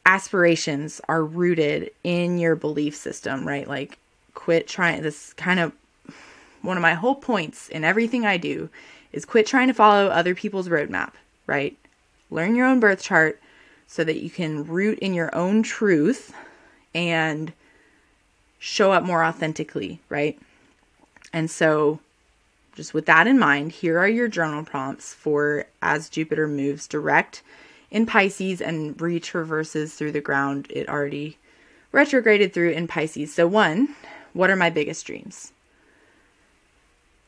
aspirations 0.06 1.02
are 1.08 1.24
rooted 1.24 1.92
in 2.04 2.38
your 2.38 2.56
belief 2.56 2.96
system, 2.96 3.46
right? 3.48 3.68
Like, 3.68 3.98
quit 4.34 4.68
trying 4.68 5.02
this 5.02 5.34
kind 5.34 5.60
of 5.60 5.74
one 6.64 6.78
of 6.78 6.82
my 6.82 6.96
whole 6.96 7.16
points 7.16 7.70
in 7.70 7.84
everything 7.84 8.26
I 8.26 8.38
do 8.38 8.70
is 9.12 9.26
quit 9.26 9.46
trying 9.46 9.68
to 9.68 9.74
follow 9.74 10.08
other 10.08 10.34
people's 10.34 10.70
roadmap, 10.70 11.12
right? 11.46 11.78
Learn 12.32 12.56
your 12.56 12.66
own 12.66 12.80
birth 12.80 13.04
chart 13.04 13.40
so 13.86 14.04
that 14.04 14.24
you 14.24 14.30
can 14.30 14.66
root 14.66 14.98
in 15.00 15.14
your 15.14 15.34
own 15.36 15.62
truth 15.62 16.34
and 16.96 17.54
show 18.58 18.92
up 18.92 19.04
more 19.04 19.24
authentically, 19.24 20.00
right? 20.10 20.40
And 21.32 21.52
so, 21.52 22.00
just 22.76 22.94
with 22.94 23.06
that 23.06 23.28
in 23.28 23.38
mind, 23.38 23.72
here 23.72 24.00
are 24.00 24.08
your 24.08 24.28
journal 24.28 24.64
prompts 24.64 25.14
for 25.14 25.66
as 25.82 26.10
Jupiter 26.10 26.48
moves 26.48 26.88
direct 26.88 27.44
in 27.92 28.06
Pisces 28.06 28.62
and 28.62 28.98
retraverses 28.98 29.96
through 29.96 30.14
the 30.14 30.22
ground 30.22 30.68
it 30.70 30.90
already 30.90 31.38
retrograded 31.92 32.54
through 32.54 32.72
in 32.72 32.88
Pisces. 32.88 33.34
So, 33.34 33.48
one, 33.48 33.96
what 34.32 34.50
are 34.50 34.56
my 34.56 34.70
biggest 34.70 35.06
dreams? 35.06 35.52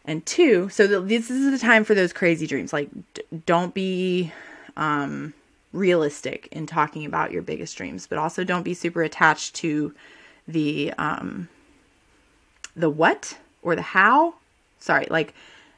And 0.07 0.25
two, 0.25 0.69
so 0.69 1.01
this 1.01 1.31
is 1.31 1.51
the 1.51 1.57
time 1.57 1.83
for 1.83 1.95
those 1.95 2.13
crazy 2.13 2.45
dreams. 2.45 2.71
Like, 2.71 2.89
d- 3.15 3.23
don't 3.45 3.73
be 3.73 4.31
um, 4.77 5.33
realistic 5.73 6.47
in 6.51 6.67
talking 6.67 7.05
about 7.05 7.31
your 7.31 7.41
biggest 7.41 7.75
dreams, 7.75 8.05
but 8.05 8.19
also 8.19 8.43
don't 8.43 8.63
be 8.63 8.75
super 8.75 9.01
attached 9.01 9.55
to 9.55 9.93
the 10.47 10.93
um, 10.99 11.49
the 12.75 12.89
what 12.89 13.37
or 13.63 13.75
the 13.75 13.81
how. 13.81 14.35
Sorry, 14.79 15.07
like 15.09 15.33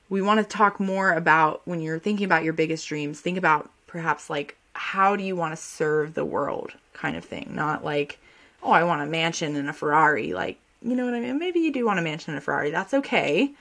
we 0.09 0.21
want 0.21 0.39
to 0.39 0.43
talk 0.43 0.79
more 0.79 1.13
about 1.13 1.61
when 1.65 1.79
you're 1.79 1.99
thinking 1.99 2.25
about 2.25 2.43
your 2.43 2.53
biggest 2.53 2.87
dreams. 2.87 3.21
Think 3.21 3.37
about 3.37 3.69
perhaps 3.87 4.29
like 4.29 4.57
how 4.73 5.15
do 5.15 5.23
you 5.23 5.37
want 5.37 5.53
to 5.53 5.61
serve 5.61 6.13
the 6.13 6.25
world, 6.25 6.73
kind 6.93 7.15
of 7.15 7.23
thing. 7.23 7.51
Not 7.53 7.85
like, 7.85 8.19
oh, 8.61 8.71
I 8.71 8.83
want 8.83 9.01
a 9.01 9.05
mansion 9.05 9.55
and 9.55 9.69
a 9.69 9.73
Ferrari. 9.73 10.33
Like, 10.33 10.59
you 10.81 10.97
know 10.97 11.05
what 11.05 11.13
I 11.13 11.21
mean? 11.21 11.39
Maybe 11.39 11.61
you 11.61 11.71
do 11.71 11.85
want 11.85 11.99
a 11.99 12.01
mansion 12.01 12.33
and 12.33 12.39
a 12.39 12.41
Ferrari. 12.41 12.71
That's 12.71 12.93
okay 12.93 13.53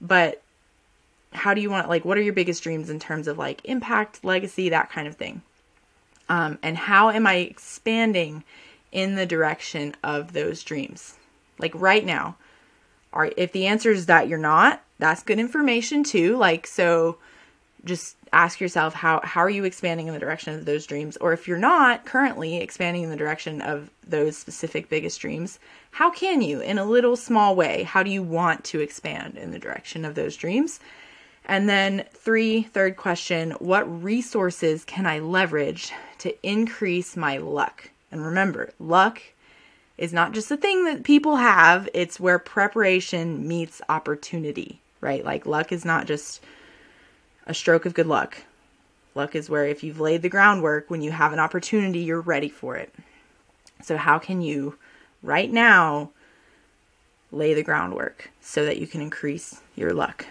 but 0.00 0.42
how 1.32 1.54
do 1.54 1.60
you 1.60 1.70
want 1.70 1.88
like 1.88 2.04
what 2.04 2.16
are 2.18 2.22
your 2.22 2.32
biggest 2.32 2.62
dreams 2.62 2.90
in 2.90 2.98
terms 2.98 3.28
of 3.28 3.38
like 3.38 3.60
impact 3.64 4.24
legacy 4.24 4.68
that 4.68 4.90
kind 4.90 5.06
of 5.06 5.16
thing? 5.16 5.42
Um, 6.28 6.58
and 6.62 6.76
how 6.76 7.10
am 7.10 7.26
i 7.26 7.34
expanding 7.36 8.42
in 8.90 9.14
the 9.14 9.26
direction 9.26 9.94
of 10.02 10.32
those 10.32 10.62
dreams? 10.62 11.14
Like 11.58 11.72
right 11.74 12.04
now 12.04 12.36
are 13.12 13.30
if 13.36 13.52
the 13.52 13.66
answer 13.66 13.90
is 13.90 14.06
that 14.06 14.28
you're 14.28 14.38
not 14.38 14.82
that's 14.98 15.22
good 15.22 15.38
information 15.38 16.04
too. 16.04 16.36
Like 16.36 16.66
so 16.66 17.18
just 17.84 18.16
ask 18.32 18.60
yourself 18.60 18.94
how 18.94 19.20
how 19.22 19.40
are 19.40 19.50
you 19.50 19.64
expanding 19.64 20.08
in 20.08 20.14
the 20.14 20.20
direction 20.20 20.54
of 20.54 20.64
those 20.64 20.86
dreams? 20.86 21.16
Or 21.18 21.32
if 21.32 21.46
you're 21.46 21.58
not 21.58 22.04
currently 22.04 22.58
expanding 22.58 23.02
in 23.02 23.10
the 23.10 23.16
direction 23.16 23.60
of 23.60 23.90
those 24.06 24.36
specific 24.36 24.88
biggest 24.88 25.20
dreams 25.20 25.58
how 25.90 26.10
can 26.10 26.42
you 26.42 26.60
in 26.60 26.78
a 26.78 26.84
little 26.84 27.16
small 27.16 27.56
way 27.56 27.82
how 27.82 28.02
do 28.02 28.10
you 28.10 28.22
want 28.22 28.64
to 28.64 28.80
expand 28.80 29.36
in 29.36 29.50
the 29.50 29.58
direction 29.58 30.04
of 30.04 30.14
those 30.14 30.36
dreams? 30.36 30.80
And 31.44 31.68
then 31.68 32.04
three 32.12 32.62
third 32.62 32.96
question 32.96 33.52
what 33.52 34.02
resources 34.02 34.84
can 34.84 35.06
i 35.06 35.18
leverage 35.18 35.92
to 36.18 36.34
increase 36.46 37.16
my 37.16 37.38
luck? 37.38 37.90
And 38.10 38.24
remember 38.24 38.70
luck 38.78 39.22
is 39.98 40.12
not 40.12 40.32
just 40.32 40.50
a 40.50 40.56
thing 40.56 40.84
that 40.84 41.04
people 41.04 41.36
have 41.36 41.88
it's 41.94 42.20
where 42.20 42.38
preparation 42.38 43.46
meets 43.48 43.80
opportunity 43.88 44.80
right? 45.00 45.24
Like 45.24 45.46
luck 45.46 45.72
is 45.72 45.84
not 45.84 46.06
just 46.06 46.42
a 47.46 47.54
stroke 47.54 47.86
of 47.86 47.94
good 47.94 48.06
luck. 48.06 48.38
Luck 49.14 49.34
is 49.34 49.48
where 49.48 49.66
if 49.66 49.82
you've 49.82 50.00
laid 50.00 50.22
the 50.22 50.28
groundwork, 50.28 50.90
when 50.90 51.00
you 51.00 51.10
have 51.10 51.32
an 51.32 51.38
opportunity, 51.38 52.00
you're 52.00 52.20
ready 52.20 52.48
for 52.48 52.76
it. 52.76 52.94
So, 53.82 53.96
how 53.96 54.18
can 54.18 54.42
you 54.42 54.78
right 55.22 55.50
now 55.50 56.10
lay 57.32 57.54
the 57.54 57.62
groundwork 57.62 58.30
so 58.40 58.64
that 58.64 58.78
you 58.78 58.86
can 58.86 59.00
increase 59.00 59.60
your 59.74 59.92
luck? 59.92 60.26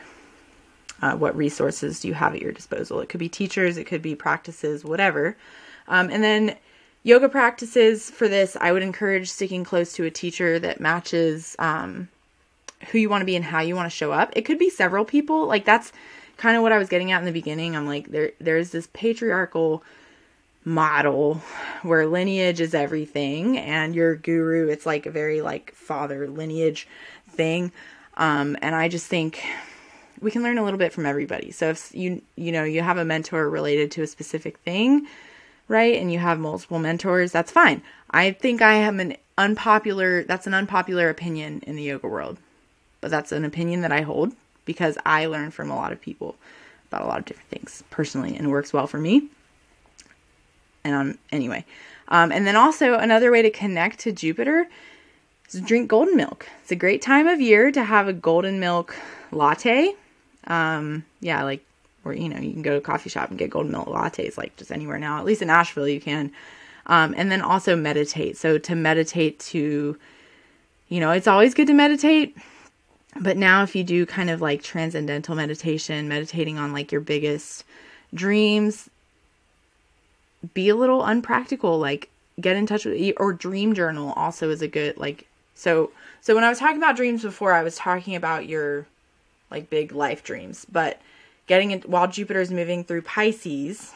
Uh, 1.02 1.16
what 1.16 1.36
resources 1.36 2.00
do 2.00 2.08
you 2.08 2.14
have 2.14 2.34
at 2.36 2.42
your 2.42 2.52
disposal? 2.52 3.00
It 3.00 3.10
could 3.10 3.20
be 3.20 3.30
teachers, 3.30 3.78
it 3.78 3.86
could 3.86 4.02
be 4.02 4.16
practices, 4.16 4.84
whatever. 4.84 5.36
Um, 5.88 6.10
and 6.10 6.24
then 6.24 6.56
yoga 7.04 7.30
practices 7.30 8.10
for 8.10 8.28
this, 8.28 8.56
I 8.60 8.72
would 8.72 8.84
encourage 8.84 9.30
sticking 9.30 9.64
close 9.64 9.94
to 9.94 10.06
a 10.06 10.12
teacher 10.12 10.58
that 10.60 10.80
matches 10.80 11.56
um, 11.60 12.08
who 12.92 12.98
you 12.98 13.10
want 13.10 13.22
to 13.22 13.26
be 13.26 13.36
and 13.36 13.46
how 13.46 13.62
you 13.62 13.76
want 13.76 13.86
to 13.92 13.96
show 13.96 14.12
up. 14.12 14.32
It 14.36 14.44
could 14.44 14.60
be 14.60 14.70
several 14.70 15.06
people. 15.06 15.46
Like 15.46 15.66
that's 15.66 15.92
kind 16.38 16.58
of 16.58 16.64
what 16.64 16.72
I 16.72 16.78
was 16.78 16.90
getting 16.90 17.12
at 17.12 17.20
in 17.20 17.26
the 17.26 17.32
beginning. 17.32 17.76
I'm 17.76 17.88
like 17.88 18.08
there 18.08 18.32
there's 18.40 18.72
this 18.72 18.88
patriarchal 18.94 19.84
model 20.64 21.42
where 21.84 22.08
lineage 22.08 22.60
is 22.60 22.74
everything 22.74 23.58
and 23.58 23.94
your 23.94 24.16
guru 24.16 24.68
it's 24.68 24.86
like 24.86 25.06
a 25.06 25.12
very 25.12 25.42
like 25.42 25.74
father 25.74 26.28
lineage 26.28 26.88
thing. 27.30 27.72
Um 28.18 28.58
and 28.62 28.76
I 28.76 28.88
just 28.88 29.08
think 29.08 29.44
we 30.22 30.32
can 30.32 30.44
learn 30.44 30.58
a 30.58 30.64
little 30.64 30.80
bit 30.80 30.94
from 30.94 31.06
everybody. 31.06 31.52
So 31.52 31.70
if 31.70 31.94
you 31.94 32.22
you 32.36 32.52
know, 32.52 32.64
you 32.64 32.82
have 32.82 32.98
a 32.98 33.06
mentor 33.06 33.50
related 33.50 33.92
to 33.92 34.04
a 34.04 34.08
specific 34.08 34.58
thing, 34.60 35.08
right? 35.68 35.96
And 35.96 36.12
you 36.12 36.20
have 36.20 36.40
multiple 36.40 36.80
mentors, 36.80 37.32
that's 37.32 37.52
fine. 37.52 37.82
I 38.10 38.32
think 38.32 38.62
I 38.62 38.74
am 38.74 39.00
an 39.00 39.18
unpopular 39.38 40.24
that's 40.24 40.48
an 40.48 40.54
unpopular 40.54 41.10
opinion 41.10 41.62
in 41.68 41.76
the 41.76 41.84
yoga 41.84 42.08
world. 42.08 42.40
But 43.02 43.12
that's 43.12 43.32
an 43.32 43.46
opinion 43.46 43.82
that 43.82 43.92
I 43.92 44.02
hold 44.02 44.36
because 44.66 44.98
I 45.06 45.28
learn 45.28 45.52
from 45.52 45.70
a 45.70 45.76
lot 45.76 45.92
of 45.92 46.02
people 46.02 46.36
about 46.88 47.04
a 47.04 47.06
lot 47.08 47.20
of 47.20 47.26
different 47.26 47.50
things 47.50 47.84
personally 47.90 48.36
and 48.36 48.48
it 48.48 48.50
works 48.50 48.74
well 48.74 48.88
for 48.88 48.98
me. 48.98 49.30
And 50.84 51.18
anyway, 51.32 51.66
um, 52.10 52.32
and 52.32 52.46
then 52.46 52.56
also 52.56 52.94
another 52.96 53.32
way 53.32 53.42
to 53.42 53.50
connect 53.50 54.00
to 54.02 54.12
Jupiter 54.12 54.68
is 55.52 55.62
drink 55.62 55.90
golden 55.90 56.16
milk. 56.16 56.48
It's 56.62 56.72
a 56.72 56.76
great 56.76 57.02
time 57.02 57.28
of 57.28 57.42
year 57.42 57.72
to 57.72 57.84
have 57.84 58.08
a 58.08 58.14
golden 58.14 58.60
milk 58.60 58.96
latte. 59.32 59.94
Um, 60.46 61.06
yeah, 61.22 61.44
like 61.44 61.66
or 62.04 62.14
you 62.14 62.30
know 62.30 62.38
you 62.38 62.54
can 62.54 62.62
go 62.62 62.72
to 62.72 62.78
a 62.78 62.82
coffee 62.82 63.10
shop 63.10 63.30
and 63.30 63.40
get 63.40 63.50
golden 63.50 63.72
milk 63.72 63.88
lattes 63.88 64.38
like 64.38 64.56
just 64.58 64.72
anywhere 64.72 65.00
now. 65.00 65.18
At 65.18 65.26
least 65.26 65.42
in 65.42 65.50
Asheville 65.50 65.88
you 65.88 66.00
can. 66.00 66.32
Um, 66.88 67.16
and 67.18 67.32
then 67.32 67.42
also 67.42 67.76
meditate. 67.76 68.38
So 68.38 68.60
to 68.60 68.76
meditate 68.76 69.40
to, 69.40 69.98
you 70.88 71.00
know, 71.00 71.10
it's 71.10 71.26
always 71.26 71.56
good 71.56 71.66
to 71.66 71.74
meditate 71.74 72.38
but 73.20 73.38
now, 73.38 73.64
if 73.64 73.76
you 73.76 73.84
do 73.84 74.06
kind 74.06 74.30
of 74.30 74.42
like 74.42 74.62
transcendental 74.62 75.36
meditation, 75.36 76.10
meditating 76.10 76.58
on 76.58 76.74
like 76.74 76.92
your 76.92 77.02
biggest 77.02 77.64
dreams, 78.14 78.90
be 80.54 80.70
a 80.70 80.76
little 80.76 81.04
unpractical. 81.04 81.80
Like, 81.80 82.10
get 82.42 82.58
in 82.58 82.66
touch 82.66 82.84
with 82.84 83.14
or 83.18 83.32
dream 83.32 83.74
journal 83.74 84.12
also 84.14 84.50
is 84.50 84.62
a 84.62 84.68
good 84.68 84.98
like. 84.98 85.28
So, 85.54 85.92
so 86.20 86.36
when 86.36 86.44
I 86.44 86.50
was 86.50 86.60
talking 86.60 86.78
about 86.78 86.98
dreams 86.98 87.22
before, 87.22 87.54
I 87.54 87.64
was 87.64 87.78
talking 87.78 88.16
about 88.16 88.48
your 88.48 88.86
like 89.50 89.70
big 89.70 89.94
life 89.94 90.24
dreams, 90.24 90.66
but 90.70 91.00
getting 91.48 91.72
it 91.72 91.88
while 91.88 92.08
Jupiter 92.08 92.42
is 92.42 92.52
moving 92.52 92.84
through 92.84 93.04
Pisces 93.04 93.94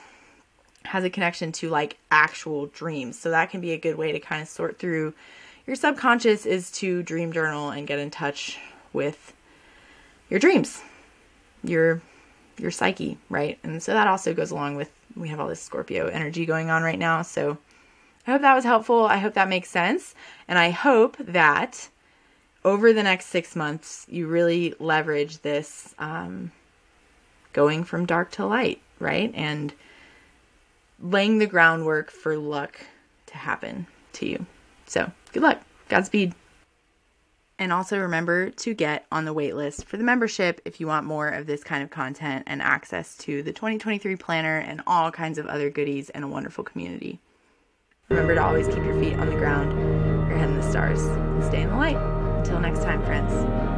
has 0.85 1.03
a 1.03 1.09
connection 1.09 1.51
to 1.51 1.69
like 1.69 1.97
actual 2.09 2.67
dreams. 2.67 3.19
So 3.19 3.31
that 3.31 3.49
can 3.49 3.59
be 3.59 3.73
a 3.73 3.77
good 3.77 3.97
way 3.97 4.13
to 4.13 4.19
kind 4.19 4.41
of 4.41 4.47
sort 4.47 4.79
through 4.79 5.13
your 5.67 5.75
subconscious 5.75 6.45
is 6.45 6.71
to 6.71 7.03
dream 7.03 7.33
journal 7.33 7.69
and 7.69 7.85
get 7.85 7.99
in 7.99 8.09
touch 8.09 8.57
with 8.93 9.33
your 10.29 10.39
dreams, 10.39 10.81
your 11.63 12.01
your 12.57 12.71
psyche, 12.71 13.17
right? 13.29 13.57
And 13.63 13.81
so 13.81 13.93
that 13.93 14.07
also 14.07 14.33
goes 14.33 14.51
along 14.51 14.75
with 14.75 14.91
we 15.15 15.29
have 15.29 15.39
all 15.39 15.47
this 15.47 15.61
Scorpio 15.61 16.07
energy 16.07 16.45
going 16.45 16.69
on 16.69 16.83
right 16.83 16.99
now. 16.99 17.21
So 17.21 17.57
I 18.27 18.31
hope 18.31 18.41
that 18.41 18.55
was 18.55 18.65
helpful. 18.65 19.05
I 19.05 19.17
hope 19.17 19.33
that 19.33 19.49
makes 19.49 19.69
sense. 19.69 20.13
And 20.47 20.59
I 20.59 20.69
hope 20.69 21.17
that 21.17 21.89
over 22.63 22.93
the 22.93 23.03
next 23.03 23.27
six 23.27 23.55
months, 23.55 24.05
you 24.09 24.27
really 24.27 24.75
leverage 24.79 25.39
this 25.39 25.95
um, 25.97 26.51
going 27.53 27.83
from 27.83 28.05
dark 28.05 28.31
to 28.31 28.45
light, 28.45 28.81
right? 28.99 29.31
And 29.33 29.73
laying 31.01 31.39
the 31.39 31.47
groundwork 31.47 32.11
for 32.11 32.37
luck 32.37 32.79
to 33.27 33.37
happen 33.37 33.87
to 34.13 34.27
you. 34.27 34.45
So 34.85 35.11
good 35.31 35.43
luck. 35.43 35.61
Godspeed. 35.87 36.33
And 37.59 37.73
also 37.73 37.99
remember 37.99 38.49
to 38.51 38.73
get 38.73 39.05
on 39.11 39.25
the 39.25 39.33
waitlist 39.33 39.83
for 39.83 39.97
the 39.97 40.03
membership 40.03 40.61
if 40.63 40.79
you 40.79 40.87
want 40.87 41.05
more 41.05 41.27
of 41.27 41.45
this 41.45 41.61
kind 41.61 41.83
of 41.83 41.89
content 41.89 42.45
and 42.47 42.61
access 42.61 43.17
to 43.17 43.43
the 43.43 43.51
2023 43.51 44.15
planner 44.15 44.57
and 44.57 44.81
all 44.87 45.11
kinds 45.11 45.37
of 45.37 45.45
other 45.45 45.69
goodies 45.69 46.09
and 46.11 46.23
a 46.23 46.27
wonderful 46.27 46.63
community. 46.63 47.19
Remember 48.07 48.33
to 48.33 48.41
always 48.41 48.67
keep 48.67 48.77
your 48.77 48.97
feet 48.97 49.19
on 49.19 49.29
the 49.29 49.35
ground, 49.35 49.73
your 50.29 50.37
head 50.37 50.49
in 50.49 50.55
the 50.55 50.71
stars, 50.71 51.03
and 51.03 51.43
stay 51.43 51.61
in 51.61 51.69
the 51.69 51.75
light. 51.75 51.97
Until 51.97 52.61
next 52.61 52.81
time, 52.81 53.03
friends. 53.03 53.68